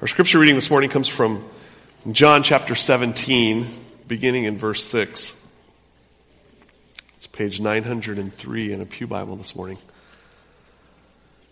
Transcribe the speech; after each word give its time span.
Our 0.00 0.06
scripture 0.06 0.38
reading 0.38 0.54
this 0.54 0.70
morning 0.70 0.90
comes 0.90 1.08
from 1.08 1.44
John 2.12 2.44
chapter 2.44 2.76
17, 2.76 3.66
beginning 4.06 4.44
in 4.44 4.56
verse 4.56 4.84
6. 4.84 5.48
It's 7.16 7.26
page 7.26 7.60
903 7.60 8.72
in 8.72 8.80
a 8.80 8.86
Pew 8.86 9.08
Bible 9.08 9.34
this 9.34 9.56
morning. 9.56 9.76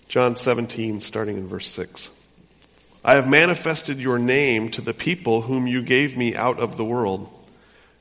John 0.07 0.37
17, 0.37 1.01
starting 1.01 1.39
in 1.39 1.49
verse 1.49 1.67
6. 1.67 2.09
I 3.05 3.15
have 3.15 3.29
manifested 3.29 3.99
your 3.99 4.21
name 4.21 4.71
to 4.71 4.81
the 4.81 4.95
people 4.95 5.43
whom 5.43 5.67
you 5.67 5.83
gave 5.83 6.17
me 6.17 6.37
out 6.37 6.61
of 6.61 6.77
the 6.77 6.85
world. 6.85 7.29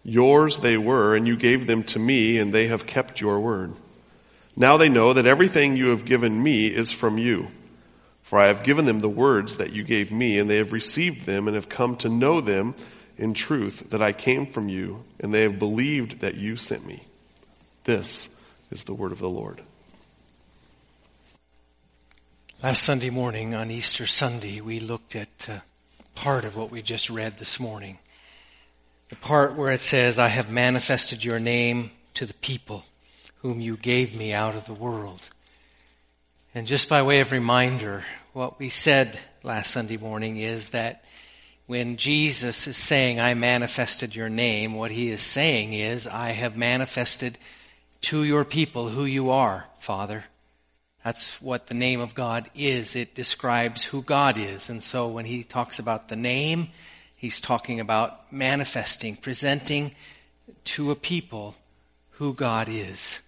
Yours 0.04 0.60
they 0.60 0.78
were, 0.78 1.16
and 1.16 1.28
you 1.28 1.38
gave 1.38 1.66
them 1.66 1.82
to 1.86 1.98
me, 1.98 2.38
and 2.38 2.54
they 2.54 2.68
have 2.68 2.86
kept 2.86 3.20
your 3.20 3.40
word. 3.40 3.74
Now 4.56 4.78
they 4.78 4.90
know 4.90 5.12
that 5.14 5.26
everything 5.26 5.76
you 5.76 5.88
have 5.88 6.06
given 6.06 6.44
me 6.44 6.68
is 6.68 6.92
from 6.92 7.18
you. 7.18 7.48
For 8.26 8.40
I 8.40 8.48
have 8.48 8.64
given 8.64 8.86
them 8.86 9.02
the 9.02 9.08
words 9.08 9.58
that 9.58 9.72
you 9.72 9.84
gave 9.84 10.12
me, 10.12 10.40
and 10.40 10.50
they 10.50 10.58
have 10.58 10.74
received 10.74 11.28
them 11.28 11.48
and 11.48 11.54
have 11.54 11.70
come 11.70 11.96
to 11.98 12.10
know 12.10 12.42
them 12.42 12.74
in 13.20 13.36
truth 13.36 13.92
that 13.92 14.02
I 14.02 14.14
came 14.14 14.48
from 14.48 14.68
you, 14.68 15.04
and 15.20 15.32
they 15.32 15.44
have 15.44 15.60
believed 15.60 16.22
that 16.22 16.34
you 16.34 16.56
sent 16.56 16.88
me. 16.88 17.04
This 17.84 18.36
is 18.72 18.86
the 18.86 18.96
word 18.96 19.12
of 19.12 19.20
the 19.20 19.30
Lord. 19.30 19.62
Last 22.64 22.82
Sunday 22.82 23.12
morning 23.12 23.54
on 23.54 23.70
Easter 23.70 24.08
Sunday, 24.08 24.60
we 24.60 24.80
looked 24.80 25.16
at 25.16 25.48
uh, 25.48 25.60
part 26.16 26.46
of 26.46 26.58
what 26.58 26.72
we 26.72 26.82
just 26.82 27.12
read 27.12 27.38
this 27.38 27.60
morning. 27.60 28.00
The 29.10 29.18
part 29.18 29.54
where 29.54 29.72
it 29.72 29.82
says, 29.82 30.18
I 30.18 30.30
have 30.30 30.50
manifested 30.50 31.24
your 31.24 31.40
name 31.40 31.92
to 32.16 32.26
the 32.26 32.34
people 32.34 32.86
whom 33.44 33.62
you 33.62 33.78
gave 33.78 34.16
me 34.16 34.34
out 34.34 34.56
of 34.56 34.66
the 34.66 34.74
world. 34.74 35.30
And 36.56 36.66
just 36.66 36.88
by 36.88 37.04
way 37.04 37.20
of 37.20 37.34
reminder, 37.34 38.06
what 38.32 38.60
we 38.60 38.70
said 38.70 39.20
last 39.44 39.72
Sunday 39.72 39.98
morning 39.98 40.38
is 40.38 40.70
that 40.70 41.04
when 41.66 41.98
Jesus 41.98 42.66
is 42.66 42.78
saying, 42.78 43.20
I 43.20 43.34
manifested 43.34 44.16
your 44.16 44.30
name, 44.30 44.74
what 44.74 44.90
he 44.90 45.10
is 45.10 45.22
saying 45.22 45.74
is, 45.74 46.08
I 46.08 46.30
have 46.30 46.56
manifested 46.56 47.38
to 48.04 48.24
your 48.24 48.46
people 48.46 48.88
who 48.88 49.04
you 49.04 49.32
are, 49.32 49.66
Father. 49.80 50.24
That's 51.04 51.42
what 51.42 51.68
the 51.68 51.74
name 51.74 52.00
of 52.00 52.16
God 52.16 52.50
is. 52.56 52.96
It 52.96 53.16
describes 53.16 53.84
who 53.84 54.02
God 54.02 54.38
is. 54.38 54.70
And 54.70 54.82
so 54.82 55.10
when 55.10 55.26
he 55.26 55.44
talks 55.44 55.78
about 55.78 56.08
the 56.08 56.16
name, 56.16 56.70
he's 57.18 57.42
talking 57.42 57.82
about 57.82 58.32
manifesting, 58.32 59.18
presenting 59.18 59.94
to 60.64 60.92
a 60.92 60.96
people 60.96 61.56
who 62.12 62.34
God 62.34 62.70
is. 62.70 63.20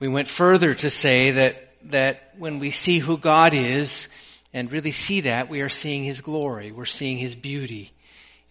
We 0.00 0.08
went 0.08 0.26
further 0.26 0.74
to 0.74 0.90
say 0.90 1.30
that 1.30 1.67
that 1.84 2.34
when 2.38 2.58
we 2.58 2.70
see 2.70 2.98
who 2.98 3.16
God 3.16 3.54
is 3.54 4.08
and 4.52 4.70
really 4.70 4.92
see 4.92 5.22
that, 5.22 5.48
we 5.48 5.60
are 5.60 5.68
seeing 5.68 6.04
His 6.04 6.20
glory. 6.20 6.72
We're 6.72 6.84
seeing 6.84 7.18
His 7.18 7.34
beauty. 7.34 7.92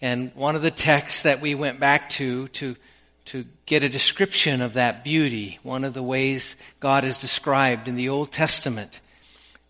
And 0.02 0.32
one 0.36 0.56
of 0.56 0.62
the 0.62 0.72
texts 0.72 1.24
that 1.24 1.42
we 1.42 1.56
went 1.56 1.80
back 1.80 2.10
to, 2.12 2.48
to, 2.50 2.76
to 3.26 3.46
get 3.66 3.84
a 3.84 3.90
description 3.90 4.62
of 4.62 4.74
that 4.74 5.04
beauty, 5.04 5.60
one 5.64 5.84
of 5.84 5.94
the 5.94 6.04
ways 6.04 6.56
God 6.80 7.04
is 7.04 7.18
described 7.18 7.88
in 7.88 7.96
the 7.96 8.10
Old 8.10 8.32
Testament, 8.32 9.02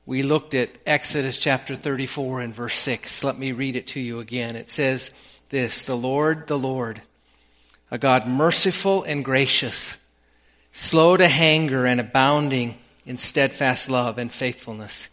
we 0.05 0.23
looked 0.23 0.53
at 0.53 0.69
Exodus 0.85 1.37
chapter 1.37 1.75
34 1.75 2.41
and 2.41 2.55
verse 2.55 2.77
6. 2.79 3.23
Let 3.23 3.37
me 3.37 3.51
read 3.51 3.75
it 3.75 3.87
to 3.87 3.99
you 3.99 4.19
again. 4.19 4.55
It 4.55 4.69
says 4.69 5.11
this, 5.49 5.81
the 5.81 5.97
Lord, 5.97 6.47
the 6.47 6.57
Lord, 6.57 7.01
a 7.91 7.97
God 7.97 8.27
merciful 8.27 9.03
and 9.03 9.23
gracious, 9.23 9.97
slow 10.71 11.17
to 11.17 11.25
anger 11.25 11.85
and 11.85 11.99
abounding 11.99 12.77
in 13.07 13.17
steadfast 13.17 13.89
love 13.89 14.17
and 14.17 14.31
faithfulness, 14.31 15.07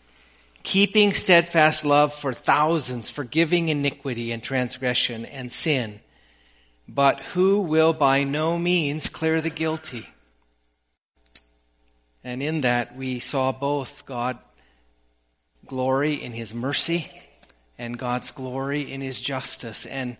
keeping 0.64 1.14
steadfast 1.14 1.84
love 1.84 2.12
for 2.12 2.32
thousands, 2.32 3.08
forgiving 3.08 3.68
iniquity 3.68 4.32
and 4.32 4.42
transgression 4.42 5.24
and 5.24 5.52
sin, 5.52 6.00
but 6.88 7.20
who 7.20 7.60
will 7.60 7.92
by 7.92 8.24
no 8.24 8.58
means 8.58 9.08
clear 9.08 9.40
the 9.40 9.48
guilty. 9.48 10.08
And 12.24 12.42
in 12.42 12.62
that 12.62 12.96
we 12.96 13.20
saw 13.20 13.52
both 13.52 14.04
God 14.06 14.38
glory 15.64 16.14
in 16.14 16.33
his 16.33 16.52
mercy 16.52 17.08
and 17.78 17.96
God's 17.96 18.33
glory 18.33 18.92
in 18.92 19.00
his 19.00 19.20
justice. 19.20 19.86
And, 19.86 20.16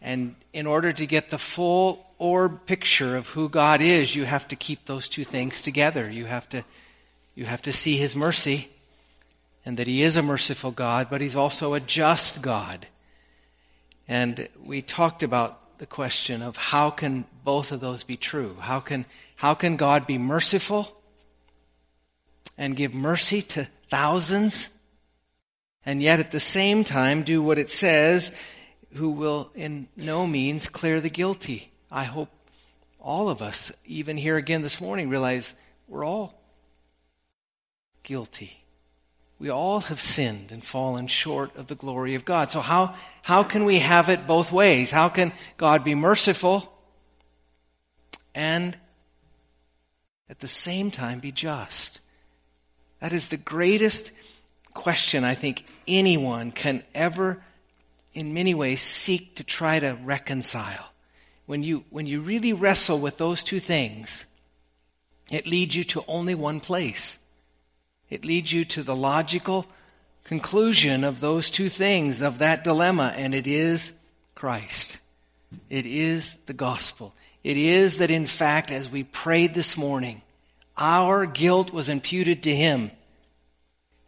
and 0.00 0.34
in 0.54 0.66
order 0.66 0.92
to 0.94 1.06
get 1.06 1.28
the 1.28 1.38
full 1.38 2.06
orb 2.18 2.64
picture 2.64 3.16
of 3.16 3.28
who 3.28 3.50
God 3.50 3.82
is, 3.82 4.16
you 4.16 4.24
have 4.24 4.48
to 4.48 4.56
keep 4.56 4.86
those 4.86 5.10
two 5.10 5.24
things 5.24 5.60
together. 5.60 6.08
You 6.10 6.24
have 6.24 6.48
to 6.50 6.64
you 7.38 7.44
have 7.44 7.62
to 7.62 7.72
see 7.72 7.96
His 7.96 8.16
mercy 8.16 8.68
and 9.64 9.76
that 9.76 9.86
He 9.86 10.02
is 10.02 10.16
a 10.16 10.22
merciful 10.22 10.72
God, 10.72 11.06
but 11.08 11.20
He's 11.20 11.36
also 11.36 11.74
a 11.74 11.78
just 11.78 12.42
God. 12.42 12.88
And 14.08 14.48
we 14.60 14.82
talked 14.82 15.22
about 15.22 15.78
the 15.78 15.86
question 15.86 16.42
of 16.42 16.56
how 16.56 16.90
can 16.90 17.26
both 17.44 17.70
of 17.70 17.78
those 17.78 18.02
be 18.02 18.16
true? 18.16 18.56
How 18.58 18.80
can, 18.80 19.04
how 19.36 19.54
can 19.54 19.76
God 19.76 20.04
be 20.04 20.18
merciful 20.18 21.00
and 22.56 22.74
give 22.74 22.92
mercy 22.92 23.42
to 23.42 23.68
thousands 23.88 24.68
and 25.86 26.02
yet 26.02 26.18
at 26.18 26.32
the 26.32 26.40
same 26.40 26.82
time 26.82 27.22
do 27.22 27.40
what 27.40 27.56
it 27.56 27.70
says, 27.70 28.32
who 28.94 29.12
will 29.12 29.52
in 29.54 29.86
no 29.96 30.26
means 30.26 30.68
clear 30.68 31.00
the 31.00 31.08
guilty? 31.08 31.70
I 31.88 32.02
hope 32.02 32.30
all 32.98 33.28
of 33.28 33.42
us, 33.42 33.70
even 33.84 34.16
here 34.16 34.36
again 34.36 34.62
this 34.62 34.80
morning, 34.80 35.08
realize 35.08 35.54
we're 35.86 36.04
all 36.04 36.37
guilty. 38.08 38.64
We 39.38 39.50
all 39.50 39.80
have 39.80 40.00
sinned 40.00 40.50
and 40.50 40.64
fallen 40.64 41.08
short 41.08 41.54
of 41.56 41.66
the 41.66 41.74
glory 41.74 42.14
of 42.14 42.24
God. 42.24 42.50
So 42.50 42.60
how, 42.60 42.94
how 43.22 43.42
can 43.42 43.66
we 43.66 43.80
have 43.80 44.08
it 44.08 44.26
both 44.26 44.50
ways? 44.50 44.90
How 44.90 45.10
can 45.10 45.30
God 45.58 45.84
be 45.84 45.94
merciful 45.94 46.72
and 48.34 48.78
at 50.30 50.38
the 50.38 50.48
same 50.48 50.90
time 50.90 51.20
be 51.20 51.32
just? 51.32 52.00
That 53.00 53.12
is 53.12 53.28
the 53.28 53.36
greatest 53.36 54.10
question 54.72 55.22
I 55.22 55.34
think 55.34 55.66
anyone 55.86 56.50
can 56.50 56.82
ever, 56.94 57.42
in 58.14 58.32
many 58.32 58.54
ways, 58.54 58.80
seek 58.80 59.34
to 59.34 59.44
try 59.44 59.80
to 59.80 59.98
reconcile. 60.02 60.86
When 61.44 61.62
you, 61.62 61.84
when 61.90 62.06
you 62.06 62.22
really 62.22 62.54
wrestle 62.54 62.98
with 62.98 63.18
those 63.18 63.44
two 63.44 63.60
things, 63.60 64.24
it 65.30 65.46
leads 65.46 65.76
you 65.76 65.84
to 65.84 66.04
only 66.08 66.34
one 66.34 66.60
place. 66.60 67.17
It 68.10 68.24
leads 68.24 68.52
you 68.52 68.64
to 68.66 68.82
the 68.82 68.96
logical 68.96 69.66
conclusion 70.24 71.04
of 71.04 71.20
those 71.20 71.50
two 71.50 71.68
things, 71.68 72.20
of 72.20 72.38
that 72.38 72.64
dilemma, 72.64 73.12
and 73.16 73.34
it 73.34 73.46
is 73.46 73.92
Christ. 74.34 74.98
It 75.70 75.86
is 75.86 76.38
the 76.46 76.52
gospel. 76.52 77.14
It 77.44 77.56
is 77.56 77.98
that 77.98 78.10
in 78.10 78.26
fact, 78.26 78.70
as 78.70 78.90
we 78.90 79.04
prayed 79.04 79.54
this 79.54 79.76
morning, 79.76 80.22
our 80.76 81.26
guilt 81.26 81.72
was 81.72 81.88
imputed 81.88 82.42
to 82.44 82.54
Him, 82.54 82.90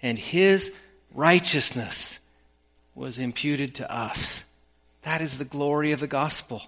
and 0.02 0.18
His 0.18 0.72
righteousness 1.14 2.18
was 2.94 3.18
imputed 3.18 3.76
to 3.76 3.92
us. 3.92 4.44
That 5.02 5.20
is 5.20 5.38
the 5.38 5.44
glory 5.44 5.92
of 5.92 6.00
the 6.00 6.06
gospel. 6.06 6.62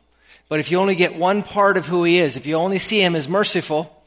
But 0.48 0.60
if 0.60 0.70
you 0.70 0.78
only 0.78 0.94
get 0.94 1.16
one 1.16 1.42
part 1.42 1.76
of 1.76 1.86
who 1.86 2.04
He 2.04 2.18
is, 2.18 2.36
if 2.36 2.46
you 2.46 2.54
only 2.54 2.78
see 2.78 3.00
Him 3.00 3.14
as 3.14 3.28
merciful, 3.28 4.01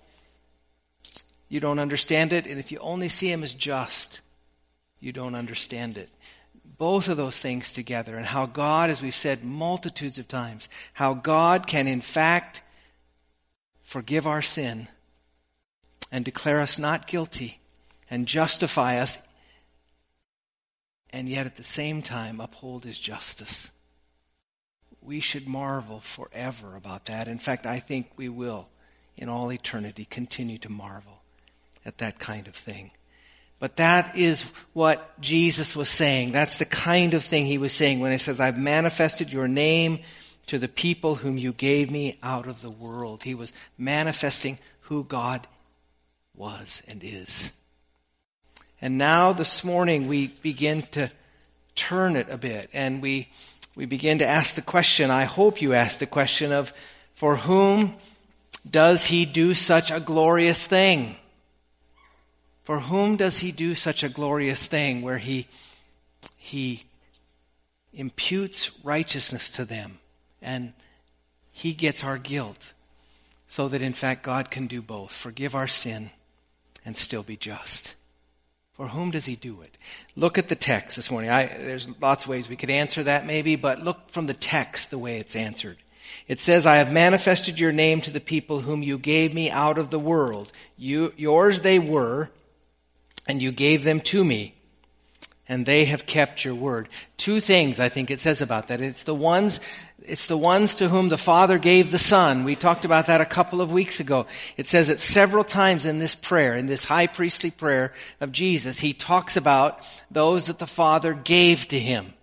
you 1.47 1.59
don't 1.59 1.79
understand 1.79 2.33
it. 2.33 2.47
And 2.47 2.59
if 2.59 2.71
you 2.71 2.79
only 2.79 3.09
see 3.09 3.31
him 3.31 3.43
as 3.43 3.53
just, 3.53 4.21
you 4.99 5.11
don't 5.11 5.35
understand 5.35 5.97
it. 5.97 6.09
Both 6.77 7.07
of 7.07 7.17
those 7.17 7.39
things 7.39 7.71
together 7.71 8.15
and 8.15 8.25
how 8.25 8.45
God, 8.45 8.89
as 8.89 9.01
we've 9.01 9.15
said 9.15 9.43
multitudes 9.43 10.19
of 10.19 10.27
times, 10.27 10.67
how 10.93 11.13
God 11.13 11.67
can 11.67 11.87
in 11.87 12.01
fact 12.01 12.61
forgive 13.83 14.27
our 14.27 14.41
sin 14.41 14.87
and 16.11 16.25
declare 16.25 16.59
us 16.59 16.77
not 16.77 17.07
guilty 17.07 17.59
and 18.09 18.27
justify 18.27 18.97
us 18.97 19.17
and 21.11 21.29
yet 21.29 21.45
at 21.45 21.55
the 21.55 21.63
same 21.63 22.01
time 22.01 22.41
uphold 22.41 22.83
his 22.83 22.99
justice. 22.99 23.69
We 25.01 25.21
should 25.21 25.47
marvel 25.47 26.01
forever 26.01 26.75
about 26.75 27.05
that. 27.05 27.27
In 27.27 27.39
fact, 27.39 27.65
I 27.65 27.79
think 27.79 28.11
we 28.17 28.27
will 28.27 28.67
in 29.15 29.29
all 29.29 29.53
eternity 29.53 30.03
continue 30.03 30.57
to 30.57 30.69
marvel 30.69 31.21
at 31.85 31.99
that 31.99 32.19
kind 32.19 32.47
of 32.47 32.55
thing. 32.55 32.91
But 33.59 33.77
that 33.77 34.17
is 34.17 34.43
what 34.73 35.19
Jesus 35.21 35.75
was 35.75 35.89
saying. 35.89 36.31
That's 36.31 36.57
the 36.57 36.65
kind 36.65 37.13
of 37.13 37.23
thing 37.23 37.45
he 37.45 37.57
was 37.57 37.71
saying 37.71 37.99
when 37.99 38.11
he 38.11 38.17
says, 38.17 38.39
I've 38.39 38.57
manifested 38.57 39.31
your 39.31 39.47
name 39.47 39.99
to 40.47 40.59
the 40.59 40.67
people 40.67 41.15
whom 41.15 41.37
you 41.37 41.53
gave 41.53 41.89
me 41.89 42.19
out 42.21 42.47
of 42.47 42.61
the 42.61 42.69
world. 42.69 43.23
He 43.23 43.33
was 43.33 43.53
manifesting 43.77 44.59
who 44.81 45.03
God 45.03 45.47
was 46.35 46.81
and 46.87 47.03
is. 47.03 47.51
And 48.81 48.97
now 48.97 49.33
this 49.33 49.63
morning 49.63 50.07
we 50.07 50.27
begin 50.27 50.83
to 50.91 51.09
turn 51.75 52.15
it 52.15 52.27
a 52.29 52.37
bit 52.37 52.69
and 52.73 53.01
we, 53.01 53.29
we 53.75 53.85
begin 53.85 54.19
to 54.19 54.27
ask 54.27 54.55
the 54.55 54.61
question, 54.61 55.09
I 55.09 55.23
hope 55.23 55.61
you 55.61 55.73
ask 55.73 55.99
the 55.99 56.05
question 56.05 56.51
of, 56.51 56.73
for 57.15 57.37
whom 57.37 57.95
does 58.69 59.05
he 59.05 59.25
do 59.25 59.53
such 59.53 59.91
a 59.91 59.99
glorious 59.99 60.67
thing? 60.67 61.15
For 62.65 62.79
whom 62.79 63.15
does 63.15 63.37
he 63.37 63.51
do 63.51 63.75
such 63.75 64.03
a 64.03 64.09
glorious 64.09 64.65
thing 64.65 65.03
where 65.03 65.19
he, 65.19 65.47
he 66.35 66.83
imputes 67.93 68.71
righteousness 68.83 69.51
to 69.51 69.65
them 69.65 69.99
and 70.41 70.73
he 71.51 71.73
gets 71.73 72.03
our 72.03 72.17
guilt 72.17 72.73
so 73.47 73.67
that 73.67 73.83
in 73.83 73.93
fact 73.93 74.23
God 74.23 74.49
can 74.49 74.65
do 74.65 74.81
both, 74.81 75.13
forgive 75.13 75.53
our 75.53 75.67
sin 75.67 76.09
and 76.83 76.97
still 76.97 77.21
be 77.21 77.37
just. 77.37 77.93
For 78.73 78.87
whom 78.87 79.11
does 79.11 79.25
he 79.25 79.35
do 79.35 79.61
it? 79.61 79.77
Look 80.15 80.39
at 80.39 80.47
the 80.47 80.55
text 80.55 80.95
this 80.95 81.11
morning. 81.11 81.29
I, 81.29 81.45
there's 81.45 81.87
lots 82.01 82.23
of 82.23 82.31
ways 82.31 82.49
we 82.49 82.55
could 82.55 82.71
answer 82.71 83.03
that 83.03 83.27
maybe, 83.27 83.57
but 83.57 83.83
look 83.83 84.09
from 84.09 84.25
the 84.25 84.33
text 84.33 84.89
the 84.89 84.97
way 84.97 85.19
it's 85.19 85.35
answered. 85.35 85.77
It 86.27 86.39
says, 86.39 86.65
I 86.65 86.77
have 86.77 86.91
manifested 86.91 87.59
your 87.59 87.71
name 87.71 88.01
to 88.01 88.11
the 88.11 88.19
people 88.19 88.61
whom 88.61 88.81
you 88.81 88.97
gave 88.97 89.35
me 89.35 89.51
out 89.51 89.77
of 89.77 89.91
the 89.91 89.99
world. 89.99 90.51
You, 90.79 91.13
yours 91.15 91.61
they 91.61 91.77
were, 91.77 92.31
and 93.27 93.41
you 93.41 93.51
gave 93.51 93.83
them 93.83 93.99
to 94.01 94.23
me 94.23 94.55
and 95.47 95.65
they 95.65 95.85
have 95.85 96.05
kept 96.05 96.43
your 96.43 96.55
word. 96.55 96.89
Two 97.17 97.39
things 97.39 97.79
I 97.79 97.89
think 97.89 98.09
it 98.09 98.19
says 98.19 98.41
about 98.41 98.69
that. 98.69 98.81
It's 98.81 99.03
the 99.03 99.13
ones, 99.13 99.59
it's 100.01 100.27
the 100.27 100.37
ones 100.37 100.75
to 100.75 100.89
whom 100.89 101.09
the 101.09 101.17
Father 101.17 101.59
gave 101.59 101.91
the 101.91 101.99
Son. 101.99 102.43
We 102.43 102.55
talked 102.55 102.85
about 102.85 103.07
that 103.07 103.21
a 103.21 103.25
couple 103.25 103.61
of 103.61 103.71
weeks 103.71 103.99
ago. 103.99 104.25
It 104.57 104.67
says 104.67 104.89
it 104.89 104.99
several 104.99 105.43
times 105.43 105.85
in 105.85 105.99
this 105.99 106.15
prayer, 106.15 106.55
in 106.55 106.65
this 106.65 106.85
high 106.85 107.07
priestly 107.07 107.51
prayer 107.51 107.93
of 108.19 108.31
Jesus. 108.31 108.79
He 108.79 108.93
talks 108.93 109.37
about 109.37 109.79
those 110.09 110.47
that 110.47 110.59
the 110.59 110.67
Father 110.67 111.13
gave 111.13 111.67
to 111.67 111.79
him. 111.79 112.13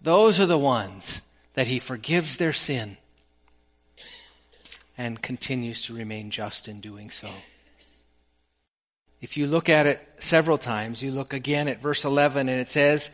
Those 0.00 0.40
are 0.40 0.46
the 0.46 0.58
ones 0.58 1.20
that 1.54 1.66
he 1.66 1.78
forgives 1.78 2.36
their 2.36 2.52
sin 2.52 2.96
and 4.96 5.20
continues 5.20 5.82
to 5.82 5.94
remain 5.94 6.30
just 6.30 6.66
in 6.66 6.80
doing 6.80 7.10
so. 7.10 7.28
If 9.22 9.36
you 9.36 9.46
look 9.46 9.68
at 9.68 9.86
it 9.86 10.00
several 10.18 10.58
times, 10.58 11.00
you 11.00 11.12
look 11.12 11.32
again 11.32 11.68
at 11.68 11.80
verse 11.80 12.04
11 12.04 12.48
and 12.48 12.60
it 12.60 12.68
says, 12.68 13.08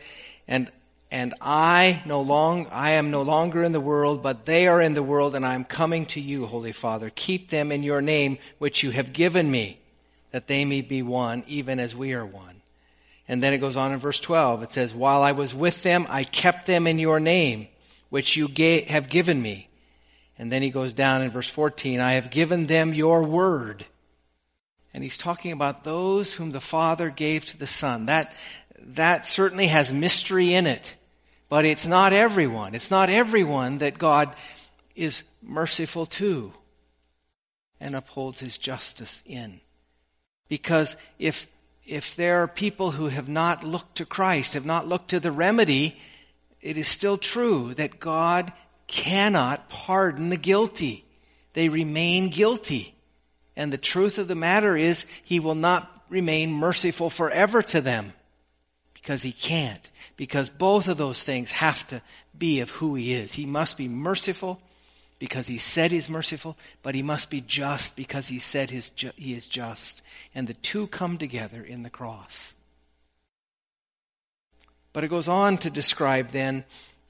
and, 0.47 0.69
and 1.11 1.35
I 1.39 2.01
no 2.03 2.21
long, 2.21 2.65
I 2.71 2.91
am 2.91 3.11
no 3.11 3.21
longer 3.21 3.63
in 3.63 3.73
the 3.73 3.79
world, 3.79 4.23
but 4.23 4.43
they 4.43 4.67
are 4.67 4.81
in 4.81 4.95
the 4.95 5.03
world 5.03 5.35
and 5.35 5.45
I 5.45 5.53
am 5.53 5.63
coming 5.63 6.07
to 6.07 6.19
you, 6.19 6.47
Holy 6.47 6.71
Father. 6.71 7.11
Keep 7.13 7.51
them 7.51 7.71
in 7.71 7.83
your 7.83 8.01
name, 8.01 8.39
which 8.57 8.81
you 8.81 8.89
have 8.89 9.13
given 9.13 9.51
me, 9.51 9.79
that 10.31 10.47
they 10.47 10.65
may 10.65 10.81
be 10.81 11.03
one, 11.03 11.43
even 11.47 11.79
as 11.79 11.95
we 11.95 12.15
are 12.15 12.25
one. 12.25 12.63
And 13.27 13.43
then 13.43 13.53
it 13.53 13.59
goes 13.59 13.77
on 13.77 13.91
in 13.91 13.99
verse 13.99 14.19
12. 14.19 14.63
It 14.63 14.71
says, 14.71 14.95
while 14.95 15.21
I 15.21 15.33
was 15.33 15.53
with 15.53 15.83
them, 15.83 16.07
I 16.09 16.23
kept 16.23 16.65
them 16.65 16.87
in 16.87 16.97
your 16.97 17.19
name, 17.19 17.67
which 18.09 18.35
you 18.35 18.47
have 18.87 19.09
given 19.09 19.39
me. 19.39 19.69
And 20.39 20.51
then 20.51 20.63
he 20.63 20.71
goes 20.71 20.93
down 20.93 21.21
in 21.21 21.29
verse 21.29 21.49
14, 21.49 21.99
I 21.99 22.13
have 22.13 22.31
given 22.31 22.65
them 22.65 22.95
your 22.95 23.21
word 23.21 23.85
and 24.93 25.03
he's 25.03 25.17
talking 25.17 25.51
about 25.51 25.83
those 25.83 26.33
whom 26.33 26.51
the 26.51 26.61
Father 26.61 27.09
gave 27.09 27.45
to 27.45 27.57
the 27.57 27.67
Son. 27.67 28.07
That, 28.07 28.33
that 28.79 29.27
certainly 29.27 29.67
has 29.67 29.91
mystery 29.91 30.53
in 30.53 30.65
it. 30.67 30.95
But 31.47 31.65
it's 31.65 31.87
not 31.87 32.13
everyone. 32.13 32.75
It's 32.75 32.91
not 32.91 33.09
everyone 33.09 33.79
that 33.79 33.97
God 33.97 34.35
is 34.95 35.23
merciful 35.41 36.05
to 36.05 36.53
and 37.79 37.95
upholds 37.95 38.39
his 38.39 38.57
justice 38.57 39.23
in. 39.25 39.61
Because 40.47 40.95
if, 41.17 41.47
if 41.85 42.15
there 42.15 42.43
are 42.43 42.47
people 42.47 42.91
who 42.91 43.07
have 43.07 43.29
not 43.29 43.63
looked 43.63 43.97
to 43.97 44.05
Christ, 44.05 44.53
have 44.53 44.65
not 44.65 44.87
looked 44.87 45.09
to 45.09 45.19
the 45.19 45.31
remedy, 45.31 45.99
it 46.61 46.77
is 46.77 46.87
still 46.87 47.17
true 47.17 47.73
that 47.75 47.99
God 47.99 48.51
cannot 48.87 49.69
pardon 49.69 50.29
the 50.29 50.37
guilty. 50.37 51.05
They 51.53 51.69
remain 51.69 52.29
guilty. 52.29 52.95
And 53.59 53.73
the 53.73 53.77
truth 53.77 54.19
of 54.19 54.29
the 54.29 54.35
matter 54.35 54.77
is, 54.77 55.05
he 55.21 55.41
will 55.41 55.53
not 55.53 56.05
remain 56.07 56.53
merciful 56.53 57.09
forever 57.09 57.61
to 57.61 57.81
them. 57.81 58.13
Because 58.93 59.21
he 59.21 59.33
can't. 59.33 59.91
Because 60.15 60.49
both 60.49 60.87
of 60.87 60.97
those 60.97 61.23
things 61.23 61.51
have 61.51 61.85
to 61.89 62.01
be 62.37 62.61
of 62.61 62.69
who 62.69 62.95
he 62.95 63.11
is. 63.11 63.33
He 63.33 63.45
must 63.45 63.75
be 63.75 63.89
merciful 63.89 64.61
because 65.19 65.47
he 65.47 65.57
said 65.57 65.91
he's 65.91 66.09
merciful, 66.09 66.55
but 66.83 66.95
he 66.95 67.03
must 67.03 67.29
be 67.29 67.41
just 67.41 67.97
because 67.97 68.29
he 68.29 68.39
said 68.39 68.69
his 68.69 68.91
ju- 68.91 69.11
he 69.17 69.33
is 69.33 69.49
just. 69.49 70.01
And 70.33 70.47
the 70.47 70.53
two 70.53 70.87
come 70.87 71.17
together 71.17 71.61
in 71.61 71.83
the 71.83 71.89
cross. 71.89 72.55
But 74.93 75.03
it 75.03 75.09
goes 75.09 75.27
on 75.27 75.57
to 75.57 75.69
describe 75.69 76.29
then 76.29 76.63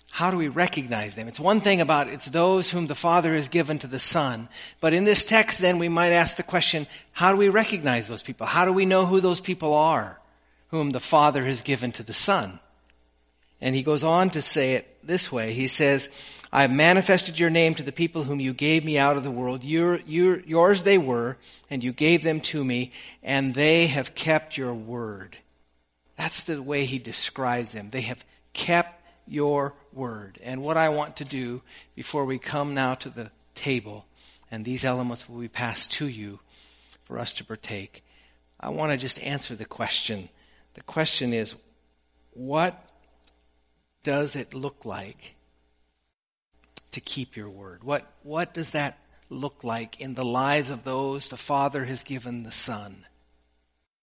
how 0.10 0.32
do 0.32 0.38
we 0.38 0.48
recognize 0.48 1.16
them? 1.16 1.28
It's 1.28 1.40
one 1.40 1.62
thing 1.62 1.82
about 1.82 2.08
it's 2.08 2.26
those 2.26 2.72
whom 2.72 2.88
the 2.88 2.96
Father 2.96 3.34
has 3.34 3.48
given 3.48 3.80
to 3.80 3.88
the 3.88 4.00
Son. 4.00 4.50
But 4.82 4.94
in 4.94 5.04
this 5.04 5.26
text, 5.26 5.60
then, 5.60 5.80
we 5.80 5.90
might 5.90 6.12
ask 6.12 6.38
the 6.38 6.44
question, 6.44 6.88
how 7.12 7.32
do 7.32 7.38
we 7.38 7.50
recognize 7.50 8.08
those 8.08 8.24
people? 8.24 8.48
How 8.48 8.66
do 8.66 8.74
we 8.74 8.86
know 8.86 9.06
who 9.06 9.22
those 9.22 9.42
people 9.42 9.74
are 9.74 10.20
whom 10.70 10.90
the 10.90 11.00
Father 11.00 11.44
has 11.46 11.62
given 11.62 11.92
to 11.94 12.04
the 12.04 12.14
Son? 12.14 12.60
And 13.62 13.76
he 13.76 13.84
goes 13.84 14.04
on 14.04 14.30
to 14.32 14.42
say 14.42 14.74
it 14.74 14.98
this 15.04 15.32
way. 15.32 15.54
He 15.54 15.68
says, 15.68 16.10
I 16.52 16.62
have 16.62 16.72
manifested 16.72 17.38
your 17.40 17.50
name 17.50 17.76
to 17.76 17.84
the 17.84 17.92
people 17.92 18.24
whom 18.24 18.40
you 18.40 18.54
gave 18.54 18.84
me 18.84 18.98
out 18.98 19.18
of 19.18 19.24
the 19.24 19.32
world. 19.32 19.64
Your, 19.64 20.00
your, 20.08 20.40
yours 20.40 20.82
they 20.84 20.98
were, 20.98 21.38
and 21.70 21.84
you 21.84 21.94
gave 21.94 22.24
them 22.24 22.42
to 22.42 22.64
me, 22.64 22.92
and 23.22 23.54
they 23.54 23.88
have 23.88 24.16
kept 24.16 24.58
your 24.58 24.74
word. 24.74 25.38
That's 26.18 26.44
the 26.44 26.62
way 26.62 26.86
he 26.86 26.98
describes 26.98 27.72
them. 27.72 27.90
They 27.92 28.02
have 28.02 28.26
kept 28.54 28.99
your 29.30 29.76
word. 29.94 30.40
And 30.44 30.62
what 30.62 30.78
I 30.78 30.90
want 30.90 31.18
to 31.18 31.26
do 31.26 31.62
before 31.96 32.26
we 32.26 32.40
come 32.40 32.74
now 32.74 32.96
to 32.96 33.10
the 33.10 33.31
table, 33.56 34.06
and 34.52 34.66
these 34.66 34.84
elements 34.84 35.30
will 35.30 35.40
be 35.40 35.48
passed 35.48 35.92
to 35.94 36.08
you 36.08 36.40
for 37.04 37.20
us 37.20 37.34
to 37.34 37.46
partake, 37.46 38.04
I 38.60 38.70
want 38.70 38.92
to 38.92 38.98
just 38.98 39.22
answer 39.22 39.56
the 39.56 39.66
question. 39.66 40.30
The 40.74 40.81
question 40.81 41.34
is, 41.34 41.56
what 42.31 42.81
does 44.04 44.36
it 44.36 44.54
look 44.54 44.86
like 44.86 45.36
to 46.92 47.00
keep 47.00 47.36
your 47.36 47.50
word? 47.50 47.84
What, 47.84 48.12
what 48.24 48.54
does 48.54 48.72
that 48.72 48.98
look 49.30 49.64
like 49.64 50.02
in 50.02 50.16
the 50.16 50.25
lives 50.25 50.70
of 50.70 50.84
those 50.84 51.30
the 51.30 51.38
Father 51.38 51.86
has 51.86 52.04
given 52.04 52.44
the 52.44 52.52
Son? 52.52 53.06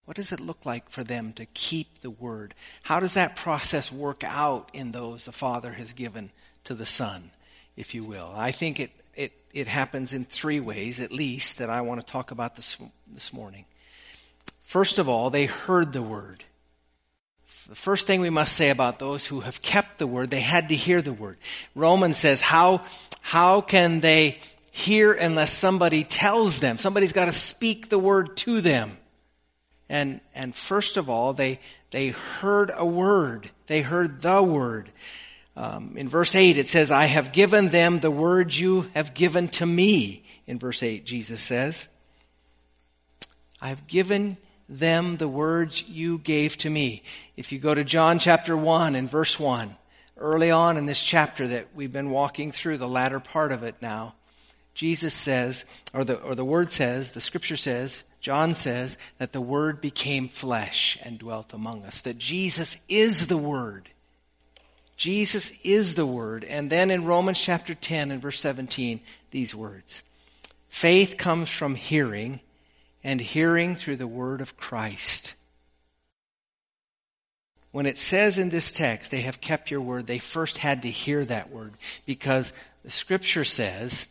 What 0.07 0.15
does 0.15 0.31
it 0.31 0.39
look 0.39 0.65
like 0.65 0.89
for 0.89 1.03
them 1.03 1.33
to 1.33 1.45
keep 1.47 1.99
the 1.99 2.09
word? 2.09 2.55
How 2.81 3.01
does 3.01 3.15
that 3.15 3.35
process 3.35 3.91
work 3.91 4.23
out 4.23 4.69
in 4.71 4.93
those 4.93 5.25
the 5.25 5.33
Father 5.33 5.73
has 5.73 5.91
given 5.91 6.31
to 6.63 6.73
the 6.73 6.85
Son, 6.85 7.29
if 7.75 7.93
you 7.93 8.05
will? 8.05 8.31
I 8.33 8.51
think 8.51 8.79
it, 8.79 8.91
it, 9.17 9.33
it 9.53 9.67
happens 9.67 10.13
in 10.13 10.23
three 10.23 10.61
ways, 10.61 11.01
at 11.01 11.11
least, 11.11 11.57
that 11.57 11.69
I 11.69 11.81
want 11.81 11.99
to 11.99 12.07
talk 12.07 12.31
about 12.31 12.55
this, 12.55 12.77
this 13.13 13.33
morning. 13.33 13.65
First 14.63 14.97
of 14.97 15.09
all, 15.09 15.29
they 15.29 15.45
heard 15.45 15.91
the 15.91 16.01
word. 16.01 16.41
The 17.67 17.75
first 17.75 18.07
thing 18.07 18.21
we 18.21 18.29
must 18.29 18.53
say 18.53 18.69
about 18.69 18.99
those 18.99 19.27
who 19.27 19.41
have 19.41 19.61
kept 19.61 19.97
the 19.97 20.07
word, 20.07 20.29
they 20.29 20.39
had 20.39 20.69
to 20.69 20.75
hear 20.75 21.01
the 21.01 21.11
word. 21.11 21.37
Romans 21.75 22.15
says, 22.15 22.39
how, 22.39 22.81
how 23.19 23.59
can 23.59 23.99
they 23.99 24.37
hear 24.71 25.11
unless 25.11 25.51
somebody 25.51 26.05
tells 26.05 26.61
them? 26.61 26.77
Somebody's 26.77 27.11
got 27.11 27.25
to 27.25 27.33
speak 27.33 27.89
the 27.89 27.99
word 27.99 28.37
to 28.37 28.61
them. 28.61 28.95
And, 29.89 30.19
and 30.35 30.53
first 30.55 30.97
of 30.97 31.09
all, 31.09 31.33
they, 31.33 31.59
they 31.91 32.09
heard 32.09 32.71
a 32.75 32.85
word. 32.85 33.49
They 33.67 33.81
heard 33.81 34.21
the 34.21 34.43
word. 34.43 34.91
Um, 35.55 35.93
in 35.95 36.09
verse 36.09 36.35
8, 36.35 36.57
it 36.57 36.67
says, 36.67 36.91
I 36.91 37.05
have 37.05 37.31
given 37.31 37.69
them 37.69 37.99
the 37.99 38.11
words 38.11 38.59
you 38.59 38.89
have 38.93 39.13
given 39.13 39.47
to 39.49 39.65
me. 39.65 40.23
In 40.45 40.59
verse 40.59 40.83
8, 40.83 41.05
Jesus 41.05 41.41
says, 41.41 41.87
I 43.61 43.69
have 43.69 43.87
given 43.87 44.37
them 44.69 45.17
the 45.17 45.27
words 45.27 45.87
you 45.87 46.19
gave 46.19 46.57
to 46.57 46.69
me. 46.69 47.03
If 47.35 47.51
you 47.51 47.59
go 47.59 47.73
to 47.73 47.83
John 47.83 48.19
chapter 48.19 48.55
1 48.55 48.95
and 48.95 49.09
verse 49.09 49.39
1, 49.39 49.75
early 50.17 50.51
on 50.51 50.77
in 50.77 50.85
this 50.85 51.01
chapter 51.01 51.47
that 51.47 51.69
we've 51.73 51.91
been 51.91 52.09
walking 52.09 52.51
through, 52.51 52.77
the 52.77 52.87
latter 52.87 53.19
part 53.19 53.51
of 53.51 53.63
it 53.63 53.75
now, 53.81 54.15
Jesus 54.73 55.13
says, 55.13 55.65
or 55.93 56.03
the, 56.03 56.21
or 56.21 56.35
the 56.35 56.45
word 56.45 56.71
says, 56.71 57.11
the 57.11 57.21
scripture 57.21 57.57
says, 57.57 58.03
John 58.19 58.55
says 58.55 58.97
that 59.19 59.31
the 59.31 59.41
Word 59.41 59.79
became 59.79 60.27
flesh 60.27 60.97
and 61.03 61.19
dwelt 61.19 61.53
among 61.53 61.83
us, 61.83 62.01
that 62.01 62.17
Jesus 62.17 62.77
is 62.89 63.27
the 63.27 63.37
Word. 63.37 63.89
Jesus 64.95 65.51
is 65.63 65.95
the 65.95 66.05
Word. 66.05 66.43
And 66.43 66.69
then 66.69 66.89
in 66.91 67.05
Romans 67.05 67.39
chapter 67.39 67.75
10 67.75 68.11
and 68.11 68.21
verse 68.21 68.39
17, 68.39 68.99
these 69.31 69.53
words. 69.53 70.03
Faith 70.69 71.17
comes 71.17 71.49
from 71.49 71.75
hearing, 71.75 72.39
and 73.03 73.21
hearing 73.21 73.75
through 73.75 73.95
the 73.97 74.07
Word 74.07 74.41
of 74.41 74.57
Christ. 74.57 75.35
When 77.71 77.85
it 77.85 77.99
says 77.99 78.39
in 78.39 78.49
this 78.49 78.71
text, 78.71 79.11
they 79.11 79.21
have 79.21 79.39
kept 79.39 79.69
your 79.69 79.81
word, 79.81 80.07
they 80.07 80.17
first 80.17 80.57
had 80.57 80.81
to 80.81 80.89
hear 80.89 81.23
that 81.25 81.51
word 81.51 81.73
because 82.07 82.51
the 82.83 82.89
scripture 82.89 83.43
says 83.43 84.07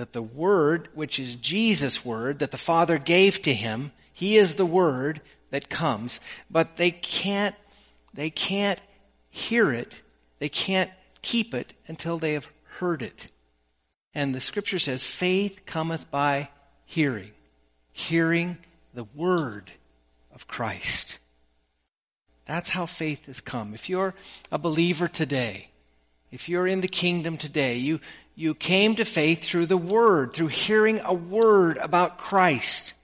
that 0.00 0.14
the 0.14 0.22
Word, 0.22 0.88
which 0.94 1.18
is 1.18 1.36
Jesus' 1.36 2.02
Word, 2.02 2.38
that 2.38 2.52
the 2.52 2.56
Father 2.56 2.96
gave 2.96 3.42
to 3.42 3.52
him, 3.52 3.92
He 4.14 4.38
is 4.38 4.54
the 4.54 4.64
Word 4.64 5.20
that 5.50 5.68
comes, 5.68 6.20
but 6.50 6.78
they 6.78 6.90
can't, 6.90 7.54
they 8.14 8.30
can't 8.30 8.80
hear 9.28 9.70
it, 9.70 10.00
they 10.38 10.48
can't 10.48 10.90
keep 11.20 11.52
it 11.52 11.74
until 11.86 12.18
they 12.18 12.32
have 12.32 12.50
heard 12.78 13.02
it. 13.02 13.28
And 14.14 14.34
the 14.34 14.40
scripture 14.40 14.78
says, 14.78 15.04
faith 15.04 15.66
cometh 15.66 16.10
by 16.10 16.48
hearing. 16.86 17.32
Hearing 17.92 18.56
the 18.94 19.04
Word 19.14 19.70
of 20.34 20.48
Christ. 20.48 21.18
That's 22.46 22.70
how 22.70 22.86
faith 22.86 23.26
has 23.26 23.42
come. 23.42 23.74
If 23.74 23.90
you're 23.90 24.14
a 24.50 24.58
believer 24.58 25.08
today, 25.08 25.68
if 26.32 26.48
you're 26.48 26.66
in 26.66 26.80
the 26.80 26.88
kingdom 26.88 27.36
today, 27.36 27.76
you, 27.76 28.00
you 28.34 28.54
came 28.54 28.94
to 28.94 29.04
faith 29.04 29.42
through 29.42 29.66
the 29.66 29.76
Word, 29.76 30.32
through 30.32 30.48
hearing 30.48 31.00
a 31.04 31.12
word 31.12 31.76
about 31.76 32.18
Christ. 32.18 32.94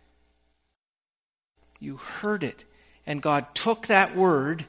You 1.78 1.96
heard 1.96 2.42
it. 2.42 2.64
And 3.06 3.22
God 3.22 3.46
took 3.54 3.86
that 3.86 4.16
word 4.16 4.66